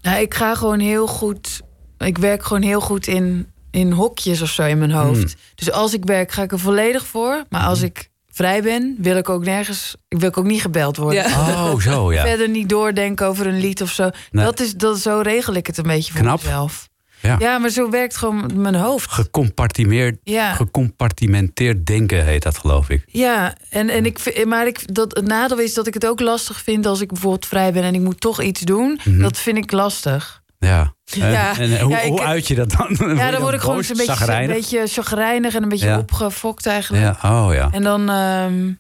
[0.03, 1.61] nou, ik ga gewoon heel goed.
[1.99, 5.19] Ik werk gewoon heel goed in, in hokjes of zo in mijn hoofd.
[5.23, 5.41] Hmm.
[5.55, 7.45] Dus als ik werk, ga ik er volledig voor.
[7.49, 11.25] Maar als ik vrij ben, wil ik ook nergens, wil ik ook niet gebeld worden.
[11.25, 12.25] Oh, zo ja.
[12.27, 14.11] Verder niet doordenken over een lied of zo.
[14.31, 14.45] Nee.
[14.45, 16.43] Dat is, dat, zo regel ik het een beetje voor Knap.
[16.43, 16.89] mezelf.
[17.23, 17.37] Ja.
[17.39, 19.11] Ja, maar zo werkt gewoon mijn hoofd.
[19.11, 20.55] Gecompartimeerd, Ja.
[20.55, 23.03] gecompartimenteerd denken heet dat, geloof ik.
[23.07, 26.21] Ja, en, en ik, vind- maar ik, dat, het nadeel is dat ik het ook
[26.21, 29.01] lastig vind als ik bijvoorbeeld vrij ben en ik moet toch iets doen.
[29.05, 29.19] Mhm.
[29.23, 30.38] Dat vind ik lastig.
[30.59, 30.95] Ja.
[31.13, 31.59] En, Ja.
[31.59, 32.97] en hoe, Ja, ik- hoe uit je dat dan?
[33.17, 37.19] Ja, dan word ik gewoon een beetje, een beetje chagrijnig en een beetje opgefokt eigenlijk.
[37.23, 37.69] Ja, oh ja.
[37.73, 38.73] En dan, ehm,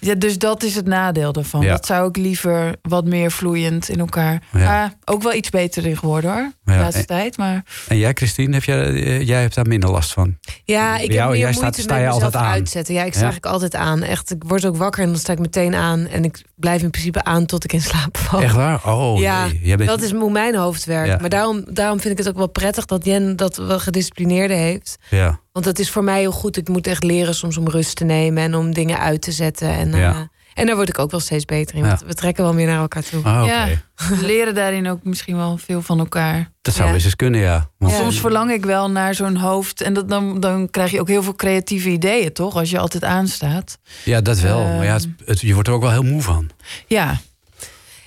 [0.00, 1.60] ja, dus dat is het nadeel daarvan.
[1.60, 1.70] Ja.
[1.70, 4.42] Dat zou ik liever wat meer vloeiend in elkaar.
[4.52, 4.58] Ja.
[4.58, 7.36] Maar ook wel iets beter in geworden hoor, de Ja, laatste en- tijd.
[7.36, 10.36] Maar En jij, Christine, heb jij, eh, jij hebt daar minder last van?
[10.64, 12.50] Ja, ik jou, heb meer jij staat- moeite sta met je mezelf altijd aan?
[12.52, 12.94] uitzetten.
[12.94, 13.26] Ja, ik sta Ja?
[13.30, 14.02] eigenlijk altijd aan.
[14.02, 16.06] Echt, ik word ook wakker en dan sta ik meteen aan.
[16.06, 18.40] En ik blijf in principe aan tot ik in slaap val.
[18.42, 18.86] Echt waar?
[18.86, 19.60] Oh, ja, nee.
[19.62, 19.88] Jij bent...
[19.88, 21.08] dat is hoe mijn hoofd werkt.
[21.08, 21.16] Ja.
[21.20, 24.96] Maar daarom, daarom vind ik het ook wel prettig dat Jen dat wel gedisciplineerde heeft.
[25.10, 25.40] Ja.
[25.58, 26.56] Want dat is voor mij heel goed.
[26.56, 29.68] Ik moet echt leren soms om rust te nemen en om dingen uit te zetten.
[29.68, 30.10] En, Ja.
[30.12, 30.20] eh,
[30.54, 31.82] en daar word ik ook wel steeds beter in.
[31.82, 31.88] Ja.
[31.88, 33.24] Want we trekken wel meer naar elkaar toe.
[33.24, 33.68] Ah, ja,
[34.20, 36.50] leren daarin ook misschien wel veel van elkaar.
[36.62, 36.92] Dat zou Ja.
[36.94, 37.70] best eens kunnen, ja.
[37.78, 37.98] Want- Ja.
[37.98, 39.80] Soms verlang ik wel naar zo'n hoofd.
[39.80, 42.56] En dat, dan, dan krijg je ook heel veel creatieve ideeën, toch?
[42.56, 43.78] Als je altijd aanstaat.
[44.04, 44.60] Ja, dat wel.
[44.60, 44.76] Ehm.
[44.76, 46.50] maar ja, het, het- je wordt er ook wel heel moe van.
[46.86, 47.20] Ja,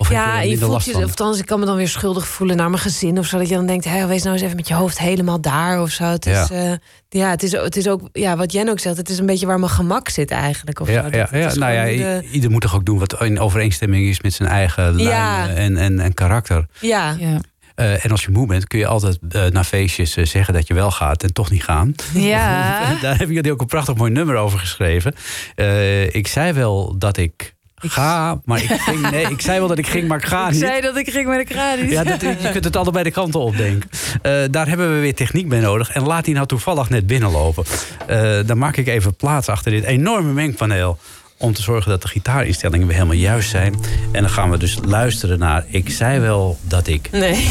[0.02, 1.02] Of Ja, je voelt last je, van?
[1.02, 3.38] of althans, ik kan me dan weer schuldig voelen naar mijn gezin of zo.
[3.38, 5.90] Dat je dan denkt, hé, wees nou eens even met je hoofd helemaal daar of
[5.90, 6.04] zo.
[6.04, 6.48] Het is, Ja.
[6.62, 6.78] ja.
[7.08, 9.46] ja, het is, het is ook, ja, wat Jen ook zegt, het is een beetje
[9.46, 10.80] waar mijn gemak zit eigenlijk.
[10.80, 10.92] Of zo.
[10.92, 11.54] Ja, Dat- ja, ja.
[11.54, 14.94] Nou ja, de- ieder moet toch ook doen wat in overeenstemming is met zijn eigen
[14.94, 15.48] lijn Ja.
[15.48, 16.66] en, en, en karakter.
[16.80, 17.16] ja.
[17.18, 17.40] ja.
[17.74, 20.66] Eh, en als je moe bent, kun je altijd eh, naar feestjes eh, zeggen dat
[20.66, 21.94] je wel gaat en toch niet gaan.
[22.14, 22.78] ja.
[23.02, 25.14] Daar hebben jullie ook een prachtig mooi nummer over geschreven.
[25.54, 27.54] Eh, ik zei wel dat ik
[27.90, 29.10] ga, maar ik ging.
[29.10, 30.60] Nee, ik zei wel dat ik ging, maar ik ga Ik niet.
[30.60, 31.90] zei dat ik ging met de kraan niet.
[31.90, 33.88] Ja, dat, je kunt het allebei de kanten opdenken.
[34.22, 35.90] Eh daar hebben we weer techniek bij nodig.
[35.90, 37.64] En laat die nou toevallig net binnenlopen.
[38.06, 40.98] Eh, dan maak ik even plaats achter dit enorme mengpaneel.
[41.36, 43.74] Om te zorgen dat de gitaarinstellingen weer helemaal juist zijn.
[44.12, 47.08] En dan gaan we dus luisteren naar Ik zei wel dat ik.
[47.12, 47.32] Nee.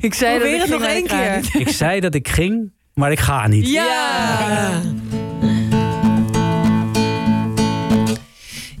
[0.00, 1.60] Ik zei dat Probeer ik het ging nog één keer.
[1.60, 3.68] Ik zei dat ik ging, maar ik ga niet.
[3.68, 4.80] Ja.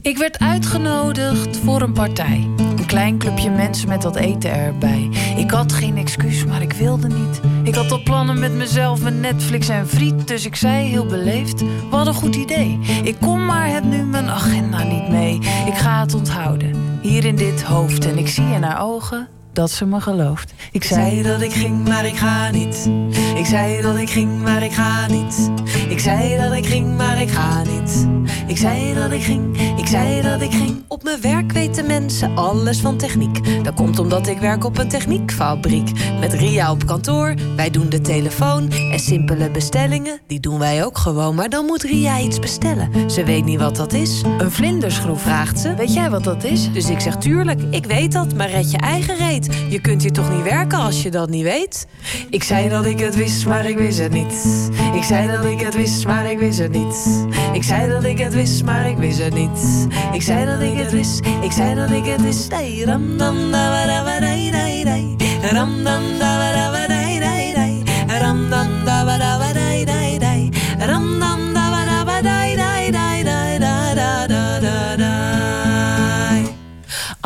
[0.06, 2.48] Ik werd uitgenodigd voor een partij.
[2.58, 5.10] Een klein clubje mensen met wat eten erbij.
[5.36, 7.40] Ik had geen excuus, maar ik wilde niet.
[7.62, 10.28] Ik had al plannen met mezelf, met Netflix en friet.
[10.28, 12.78] Dus ik zei heel beleefd, wat een goed idee.
[13.02, 15.34] Ik kom maar, heb nu mijn agenda niet mee.
[15.66, 18.06] Ik ga het onthouden, hier in dit hoofd.
[18.06, 20.54] En ik zie in haar ogen dat ze me gelooft.
[20.72, 22.90] Ik zei dat ik ging, maar ik ga niet.
[23.36, 25.50] Ik zei dat ik ging, maar ik ga niet.
[25.88, 28.06] Ik zei dat ik ging, maar ik ga niet.
[28.46, 30.82] Ik zei dat ik ging, ik zei dat ik ging.
[30.88, 33.64] Op mijn werk weten mensen alles van techniek.
[33.64, 35.90] Dat komt omdat ik werk op een techniekfabriek.
[36.20, 38.70] Met Ria op kantoor, wij doen de telefoon.
[38.70, 41.34] En simpele bestellingen, die doen wij ook gewoon.
[41.34, 43.10] Maar dan moet Ria iets bestellen.
[43.10, 44.22] Ze weet niet wat dat is.
[44.38, 45.22] Een vlinderschroef.
[45.22, 46.72] Vraagt ze, Weet jij wat dat is?
[46.72, 49.48] dus ik zeg tuurlijk, ik weet dat, maar red je eigen reet.
[49.68, 51.86] Je kunt hier toch niet werken als je dat niet weet?
[52.30, 54.70] Ik zei dat ik het wist, maar ik wist het niet.
[54.94, 57.26] Ik zei dat ik het wist, maar ik wist het niet.
[57.52, 59.86] Ik zei dat ik het wist, maar ik wist het niet.
[60.12, 62.52] Ik zei dat ik het wist, ik zei dat ik het wist.
[62.52, 64.50] Hey, ram dam da wa da dai
[64.84, 65.16] dai.
[65.52, 67.18] Ram dam da wa da wa dai
[67.54, 67.82] dai.
[68.20, 70.50] Ram dam da dai dai.
[70.78, 71.35] Ram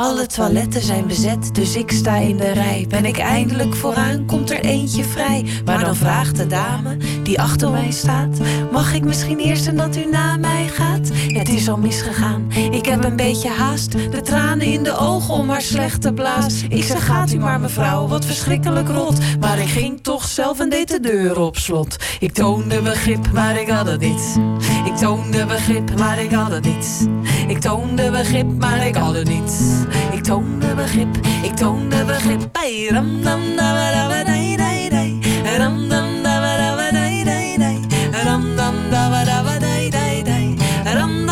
[0.00, 2.86] Alle toiletten zijn bezet, dus ik sta in de rij.
[2.88, 5.44] Ben ik eindelijk vooraan, komt er eentje vrij.
[5.64, 8.38] Maar dan vraagt de dame die achter mij staat:
[8.72, 11.08] Mag ik misschien eerst en dat u na mij gaat?
[11.26, 13.92] Het is al misgegaan, ik heb een beetje haast.
[13.92, 16.62] De tranen in de ogen om haar slechte blaas.
[16.68, 19.18] Ik zeg: Gaat u maar, mevrouw, wat verschrikkelijk rot.
[19.40, 21.96] Maar ik ging toch zelf en deed de deur op slot.
[22.20, 24.38] Ik toonde begrip, maar ik had het niet.
[24.84, 27.08] Ik toonde begrip, maar ik had het niet.
[27.48, 29.88] Ik toonde begrip, maar ik had het niet.
[30.12, 32.48] Ik toonde begrip, ik toonde begrip.
[32.52, 35.18] Hey, ram dam da wa da wa dai dai dai.
[35.58, 37.80] Ram dam da wa da wa dai dai dai.
[38.24, 40.56] Dam dai dai dai.
[40.94, 41.26] Dam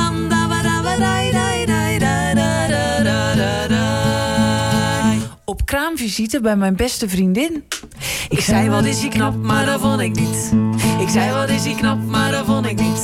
[0.99, 3.87] dai dai dai da da da da da da.
[5.45, 7.65] Op kraamvisite bij mijn beste vriendin.
[8.29, 10.53] Ik zei wat is hij knap, maar dat vond ik niet.
[11.01, 13.03] Ik zei wat is hij knap, maar dat vond ik niet.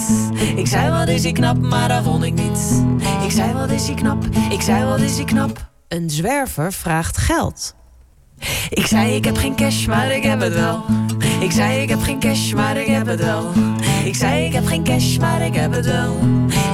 [0.57, 2.85] Ik zei wat is hij knap, maar dat vond ik niet.
[3.35, 5.71] Ik zei wat is hij knap, ik zei wat is hij knap.
[5.89, 7.75] Een zwerver vraagt geld.
[8.69, 10.85] Ik zei ik heb geen cash, maar ik heb het wel.
[11.41, 13.53] Ik zei ik heb geen cash, maar ik heb het wel.
[14.05, 16.17] Ik zei ik heb geen cash, maar ik heb het wel.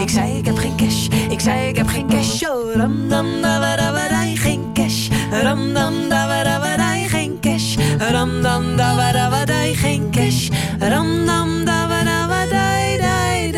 [0.01, 2.43] Ik zei ik heb geen cash, ik zei ik heb geen cash.
[2.43, 5.09] Oh, ram dam da wa da wa dai, geen cash.
[5.43, 7.77] Ram dam da wa da wa dai, geen cash.
[7.99, 10.49] Ram dam da wa da wa dai, geen cash.
[10.79, 13.53] Ram dam da wa da wa dai dai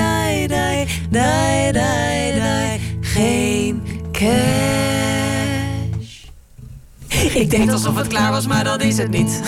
[1.11, 2.32] dai dai.
[7.35, 9.41] Ik deed alsof het klaar was, maar dat is het niet.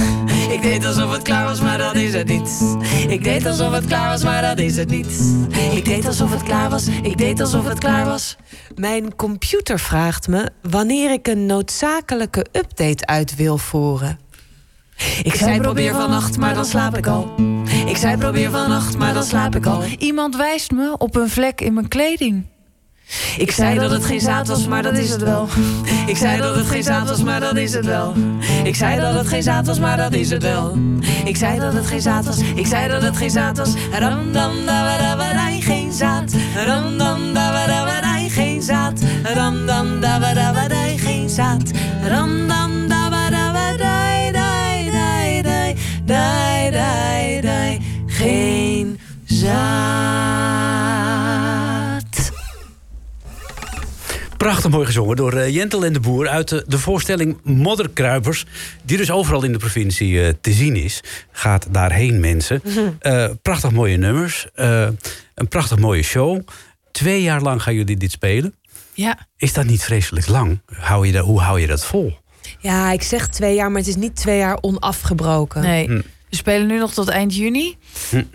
[0.50, 2.48] Ik deed alsof het klaar was, maar dat is het niet.
[3.08, 5.06] Ik deed alsof het klaar was, maar dat is het niet.
[5.72, 8.36] Ik deed alsof het klaar was, ik deed alsof het klaar was.
[8.74, 14.18] Mijn computer vraagt me wanneer ik een noodzakelijke update uit wil voeren.
[15.22, 17.34] Ik zei probeer vannacht, maar dan slaap ik al.
[17.86, 19.82] Ik zei probeer vannacht, maar dan slaap ik al.
[19.98, 22.44] Iemand wijst me op een vlek in mijn kleding.
[23.38, 25.48] Ik zei dat het geen zaad was, maar dat is het wel.
[26.06, 28.14] Ik zei dat het geen zaad was, maar dat is het wel.
[28.64, 30.78] Ik zei dat het geen zaad was, maar dat is het wel.
[31.24, 32.38] Ik zei dat het geen zaad was.
[32.54, 33.72] Ik zei dat het geen zaad was.
[33.92, 34.96] Ram dam da
[35.60, 36.32] geen zaad.
[36.66, 37.66] Ram dam da
[38.28, 39.00] geen zaad.
[39.34, 40.18] Ram dam da
[40.96, 41.70] geen zaad.
[42.08, 50.63] Ram dam da da dai, dai, dai, dai, dai, dai, geen zaad.
[54.44, 58.46] Prachtig mooi gezongen door eh, Jentel en de Boer uit de, de voorstelling Modderkruipers.
[58.82, 61.00] Die dus overal in de provincie eh, te zien is.
[61.32, 62.62] Gaat daarheen, mensen.
[62.98, 64.46] Eh, prachtig mooie nummers.
[64.54, 64.88] eh,
[65.34, 66.40] een prachtig mooie show.
[66.92, 68.54] Twee jaar lang gaan jullie dit spelen.
[68.92, 70.60] Ja, Is dat niet vreselijk lang?
[70.66, 72.18] Hou je dat, hoe hou je dat vol?
[72.58, 75.62] Ja, ik zeg twee jaar, maar het is niet twee jaar onafgebroken.
[75.62, 75.86] nee.
[75.86, 76.00] Hm.
[76.30, 77.76] We spelen nu nog tot eind juni.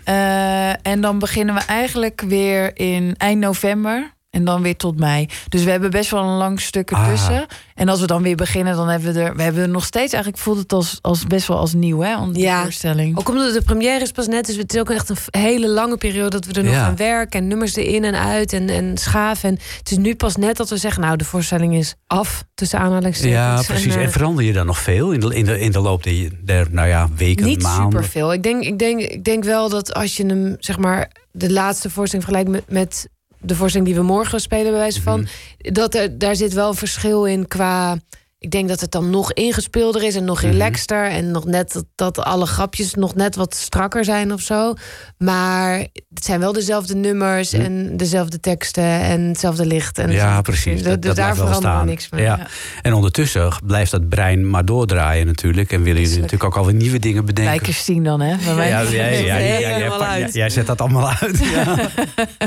[0.04, 4.18] Eh, en dan beginnen we eigenlijk weer in eind november.
[4.30, 5.28] En dan weer tot mei.
[5.48, 7.02] Dus we hebben best wel een lang stuk Ah.
[7.04, 7.46] ertussen.
[7.74, 9.36] En als we dan weer beginnen, dan hebben we er...
[9.36, 10.12] We hebben er nog steeds...
[10.12, 12.18] Eigenlijk voelt het als, als best wel als nieuw, hè?
[12.18, 12.56] Onder Ja.
[12.56, 13.18] de voorstelling.
[13.18, 15.96] Ook omdat de première is pas net, dus het is ook echt een hele lange
[15.96, 16.84] periode dat we er nog Ja.
[16.86, 19.48] aan werken en nummers erin en uit en, en schaven.
[19.48, 22.78] En het is nu pas net dat we zeggen, nou, de voorstelling is af tussen
[22.78, 23.34] aanhalingstekens.
[23.36, 23.94] Ja, precies.
[23.94, 26.02] En, En, eh, verander je dan nog veel in de, in de, in de loop
[26.02, 27.84] der, der nou ja, weken, niet maanden?
[28.02, 28.32] superveel.
[28.32, 31.90] Ik denk, ik, denk, ik denk wel dat als je hem, zeg maar, de laatste
[31.90, 33.08] voorstelling vergelijkt met, met
[33.40, 35.72] de voorstelling die we morgen spelen, bij wijze van, Mhm.
[35.72, 37.96] dat er, daar zit wel een verschil in qua.
[38.40, 40.50] Ik denk dat het dan nog ingespeelder is en nog Mhm.
[40.50, 41.06] relaxter.
[41.10, 44.74] En nog net dat, dat alle grapjes nog net wat strakker zijn of zo.
[45.18, 45.78] Maar
[46.14, 49.98] het zijn wel dezelfde nummers en dezelfde teksten en hetzelfde licht.
[49.98, 50.16] En Mhm.
[50.16, 50.72] Ja, precies.
[50.74, 51.86] Dus Dat, dat daar staan.
[51.86, 52.22] niks mee.
[52.22, 52.46] Ja.
[52.82, 55.72] En ondertussen blijft dat brein maar doordraaien natuurlijk.
[55.72, 57.54] En willen jullie natuurlijk ook alweer nieuwe dingen bedenken.
[57.56, 58.54] Bij Christine dan, hè?
[58.54, 58.68] Bij.
[58.68, 59.36] Ja, ja, ja, ja,
[60.18, 61.38] ja, jij, zet dat allemaal uit.
[61.38, 61.88] Ja.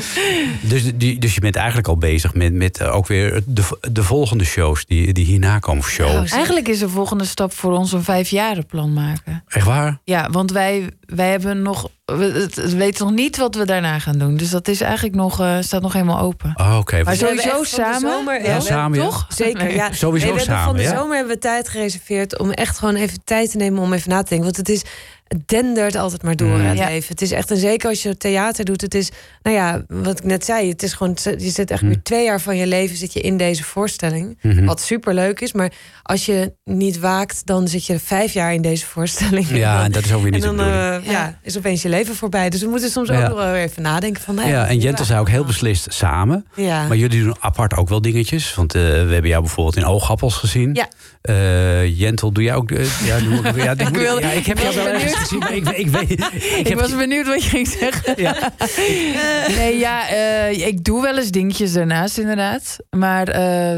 [0.61, 4.03] dus, die, dus je bent eigenlijk al bezig met, met eh, ook weer de, de
[4.03, 5.82] volgende shows die, die hierna komen.
[5.89, 6.07] Show.
[6.07, 9.43] Nou, Eigenlijk is de volgende stap voor ons een vijfjarenplan maken.
[9.47, 9.99] Echt waar?
[10.03, 11.89] Ja, want wij, wij hebben nog...
[12.05, 14.37] We weten nog niet wat we daarna gaan doen.
[14.37, 16.51] Dus dat is eigenlijk nog, eh, staat nog helemaal open.
[16.55, 17.03] Oh, Oké.
[17.03, 17.99] Maar sowieso samen.
[18.11, 19.25] zomer- Ja, samen, toch?
[19.29, 19.75] Zeker, Nee.
[19.75, 19.91] ja.
[19.93, 20.95] Sowieso Nee, we hebben samen, Van de ja.
[20.97, 24.21] zomer hebben we tijd gereserveerd om echt gewoon even tijd te nemen om even na
[24.23, 24.45] te denken.
[24.45, 24.83] Want het is,
[25.27, 26.65] het dendert altijd maar door Mm.
[26.65, 26.87] het Ja.
[26.87, 27.07] leven.
[27.09, 29.11] Het is echt, en zeker als je theater doet, het is,
[29.41, 31.87] nou ja, wat ik net zei, het is gewoon, je zit echt Mm.
[31.87, 34.37] weer twee jaar van je leven zit je in deze voorstelling.
[34.41, 34.65] Mhm.
[34.65, 35.71] Wat super leuk is, maar
[36.03, 39.47] als je niet waakt, dan zit je vijf jaar in deze voorstelling.
[39.49, 41.89] Ja, en dat is ook weer En niet de dan eh, ja, is opeens je
[41.89, 42.49] leven voorbij.
[42.49, 43.27] Dus we moeten soms Ja.
[43.27, 44.35] ook wel even nadenken van.
[44.35, 46.45] nou Ja, en Jentel zei ook heel beslist samen.
[46.55, 46.87] Ja.
[46.87, 48.55] Maar jullie doen apart ook wel dingetjes.
[48.55, 50.73] Want eh, we hebben jou bijvoorbeeld in Oogappels gezien.
[50.73, 50.87] Ja.
[51.23, 52.71] Eh, Jentel, doe jij ook...
[52.71, 55.53] eh, ja, doe, ja, ik, wilde- ja, ik heb ik jou wel ergens gezien, maar
[55.55, 56.11] ik, ik weet...
[56.11, 58.15] Ik, Ik, was benieuwd wat je ging zeggen.
[59.57, 62.77] nee, ja, eh, ik doe wel eens dingetjes daarnaast inderdaad.
[62.89, 63.25] Maar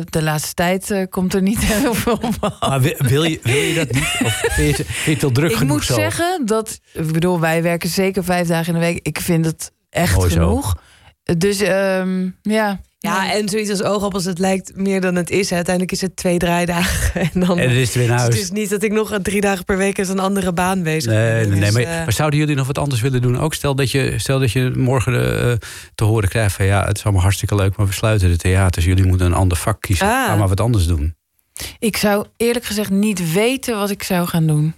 [0.09, 2.53] de laatste tijd komt er niet heel veel van.
[2.59, 4.03] maar wil, wil je, wil je dat niet?
[4.23, 5.93] Of vind je je druk Ik genoeg moet zo?
[5.93, 8.99] zeggen dat, ik bedoel, wij werken zeker vijf dagen in de week.
[9.01, 10.35] Ik vind het echt Mooi zo.
[10.39, 10.75] genoeg.
[11.37, 12.79] Dus ehm, ja.
[13.05, 15.51] Ja, en zoiets als oogappels, het lijkt meer dan het is.
[15.51, 17.21] Uiteindelijk is het twee, drie dagen.
[17.33, 18.35] En dan En is het weer naar Dus huis.
[18.35, 21.11] het is niet dat ik nog drie dagen per week eens een andere baan bezig
[21.11, 21.49] Nee, ben.
[21.49, 23.39] nee, nee, Dus, maar, eh, maar zouden jullie nog wat anders willen doen?
[23.39, 25.53] Ook stel dat je, stel dat je morgen eh,
[25.95, 28.85] te horen krijgt van ja, het is allemaal hartstikke leuk, maar we sluiten de theaters.
[28.85, 30.07] Jullie moeten een ander vak kiezen.
[30.07, 30.25] Ah.
[30.25, 31.15] Ga maar wat anders doen.
[31.79, 34.73] Ik zou eerlijk gezegd niet weten wat ik zou gaan doen.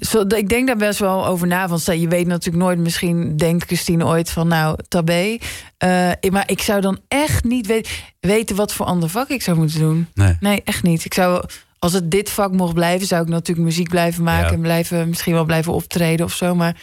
[0.00, 1.68] Zo, ik denk daar best wel over na.
[1.68, 5.38] Want je weet natuurlijk nooit, misschien denkt Christine ooit van nou, tabé.
[5.78, 7.88] Eh, maar ik zou dan echt niet weet-
[8.20, 10.08] weten wat voor ander vak ik zou moeten doen.
[10.14, 10.36] Nee.
[10.40, 11.04] Nee, echt niet.
[11.04, 11.44] Ik zou,
[11.78, 14.46] als het dit vak mocht blijven, zou ik natuurlijk muziek blijven maken.
[14.46, 14.52] Ja.
[14.52, 16.54] En blijven, misschien wel blijven optreden of zo.
[16.54, 16.76] Maar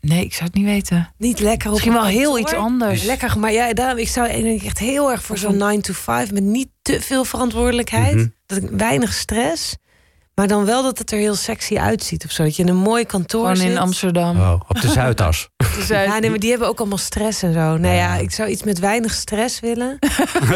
[0.00, 1.12] nee, ik zou het niet weten.
[1.16, 3.02] niet lekker op Misschien wel heel iets anders.
[3.02, 6.42] Lekker, maar ja, daarom, ik zou echt heel erg voor zo'n 9 to 5 met
[6.42, 8.14] niet te veel verantwoordelijkheid.
[8.14, 8.26] Mhm.
[8.46, 9.76] Dat ik weinig stress.
[10.38, 12.42] Maar dan wel dat het er heel sexy uitziet of zo.
[12.42, 13.70] Dat je in een mooi kantoor Gewoon zit.
[13.70, 14.40] in Amsterdam.
[14.40, 15.48] Oh, op de Zuidas.
[15.88, 17.76] Ja, nee, maar die hebben ook allemaal stress en zo.
[17.76, 19.98] Nou ja, ik zou iets met weinig stress willen.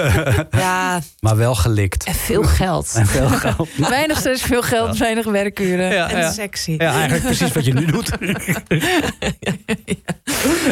[0.50, 2.04] ja, Maar wel gelikt.
[2.04, 2.92] en veel geld.
[2.94, 3.68] En veel geld.
[3.88, 5.92] Weinig stress, veel geld, weinig werkuren.
[5.94, 6.30] Ja, En ja.
[6.32, 6.74] sexy.
[6.78, 8.10] Ja, eigenlijk precies wat je nu doet.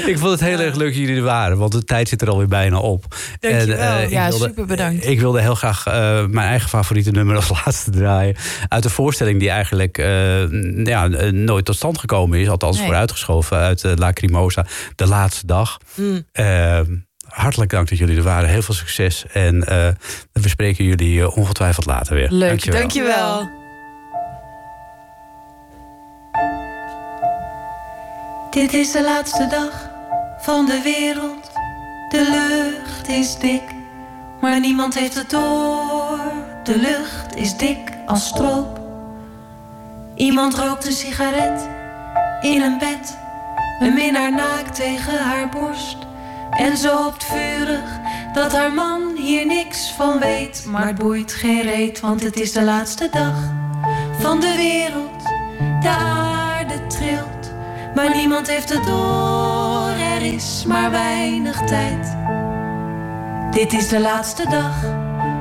[0.06, 2.28] Ik vond het heel erg leuk dat jullie er waren, want de tijd zit er
[2.30, 3.04] alweer bijna op.
[3.40, 3.78] Dankjewel.
[3.78, 5.06] eh, Ja, super bedankt.
[5.06, 8.36] Ik wilde heel graag eh, mijn eigen favoriete nummer als laatste draaien.
[8.68, 10.50] Uit een voorstelling die eigenlijk eh,
[10.84, 12.48] ja, nooit tot stand gekomen is.
[12.48, 12.86] Althans Nee.
[12.86, 13.92] vooruitgeschoven uit uh,
[14.30, 14.66] Lacrimosa.
[14.94, 15.78] De laatste dag.
[15.94, 16.24] Mm.
[16.32, 16.80] Eh,
[17.26, 18.48] hartelijk dank dat jullie er waren.
[18.48, 19.24] Heel veel succes.
[19.32, 19.88] En eh,
[20.32, 22.28] we spreken jullie eh, ongetwijfeld later weer.
[22.30, 22.80] Leuk, Dankjewel.
[22.80, 23.58] Dankjewel.
[28.50, 29.90] Dit is de laatste dag
[30.38, 31.50] van de wereld.
[32.08, 33.62] De lucht is dik,
[34.40, 36.18] maar niemand heeft het door.
[36.64, 38.80] De lucht is dik als stroop.
[40.14, 41.68] Iemand rookt een sigaret
[42.40, 43.19] in een bed.
[43.80, 45.96] Een minnaar naakt tegen haar borst.
[46.50, 48.00] En ze hoopt vurig
[48.32, 50.64] dat haar man hier niks van weet.
[50.66, 53.34] Maar het boeit geen reet, want het is de laatste dag
[54.18, 55.22] van de wereld.
[55.82, 57.52] De aarde trilt,
[57.94, 59.88] maar niemand heeft het door.
[59.88, 62.16] Er is maar weinig tijd.
[63.50, 64.74] Dit is de laatste dag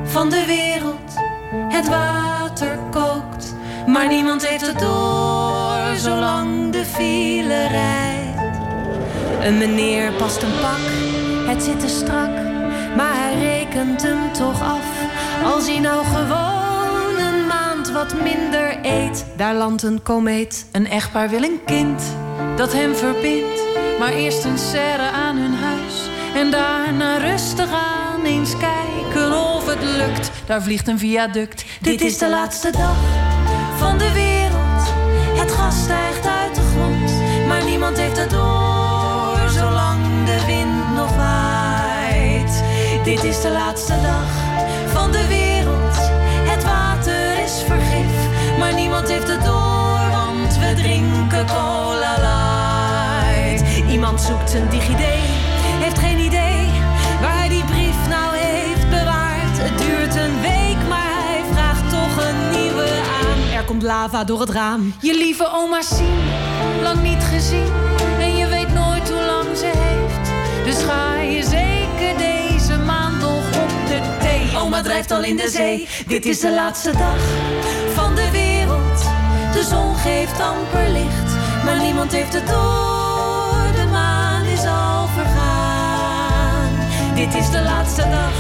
[0.03, 1.13] van de wereld.
[1.69, 3.55] Het water kookt,
[3.87, 5.95] maar niemand heeft het door.
[5.95, 8.28] Zolang de file rijdt.
[9.41, 10.79] Een meneer past een pak,
[11.47, 12.29] het zit te strak.
[12.95, 14.85] Maar hij rekent hem toch af.
[15.53, 19.25] Als hij nou gewoon een maand wat minder eet.
[19.35, 20.65] Daar landt een komeet.
[20.71, 22.03] Een echtpaar wil een kind
[22.55, 23.61] dat hem verbindt.
[23.99, 26.09] Maar eerst een serre aan hun huis.
[26.35, 30.31] En daarna rustig aan eens kijken of het lukt.
[30.45, 31.65] Daar vliegt een viaduct.
[31.81, 32.97] Dit is de laatste dag
[33.77, 34.28] van de wereld.
[43.03, 44.29] Dit is de laatste dag
[44.93, 45.95] van de wereld.
[46.51, 48.11] Het water is vergif.
[48.57, 50.09] Maar niemand heeft het door.
[50.11, 53.89] Want we drinken cola light.
[53.89, 55.03] Iemand zoekt een DigiD.
[55.79, 56.67] Heeft geen idee
[57.21, 59.57] waar hij die brief nou heeft bewaard.
[59.57, 62.87] Het duurt een week, maar hij vraagt toch een nieuwe
[63.21, 63.57] aan.
[63.57, 64.93] Er komt lava door het raam.
[65.01, 66.19] Je lieve oma Sien,
[66.81, 67.71] lang niet gezien.
[68.19, 70.29] En je weet nooit hoe lang ze heeft.
[70.65, 71.88] Dus ga je zeker
[74.84, 75.88] drijft al in de zee.
[76.07, 77.19] Dit is de laatste dag
[77.93, 79.03] van de wereld.
[79.53, 81.32] De zon geeft amper licht,
[81.65, 83.71] maar niemand heeft het door.
[83.75, 86.69] De maan is al vergaan.
[87.15, 88.34] Dit is de laatste dag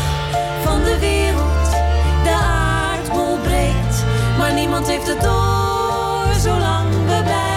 [0.63, 1.69] van de wereld.
[2.23, 4.03] De aardbol breekt,
[4.37, 6.33] maar niemand heeft het door.
[6.41, 7.48] Zolang we blijven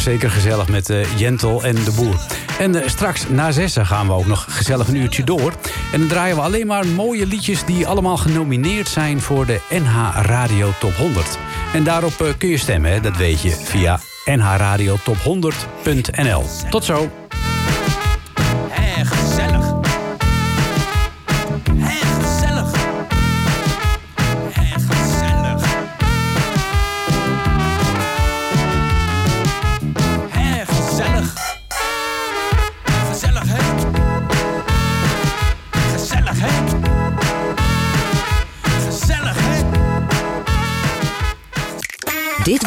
[0.00, 2.14] zeker gezellig met eh, Jentel en de boer.
[2.58, 5.52] En eh, straks na zessen gaan we ook nog gezellig een uurtje door.
[5.92, 7.64] En dan draaien we alleen maar mooie liedjes...
[7.64, 11.38] die allemaal genomineerd zijn voor de NH Radio Top 100.
[11.72, 16.44] En daarop eh, kun je stemmen, dat weet je, via nhradiotop100.nl.
[16.70, 17.19] Tot zo.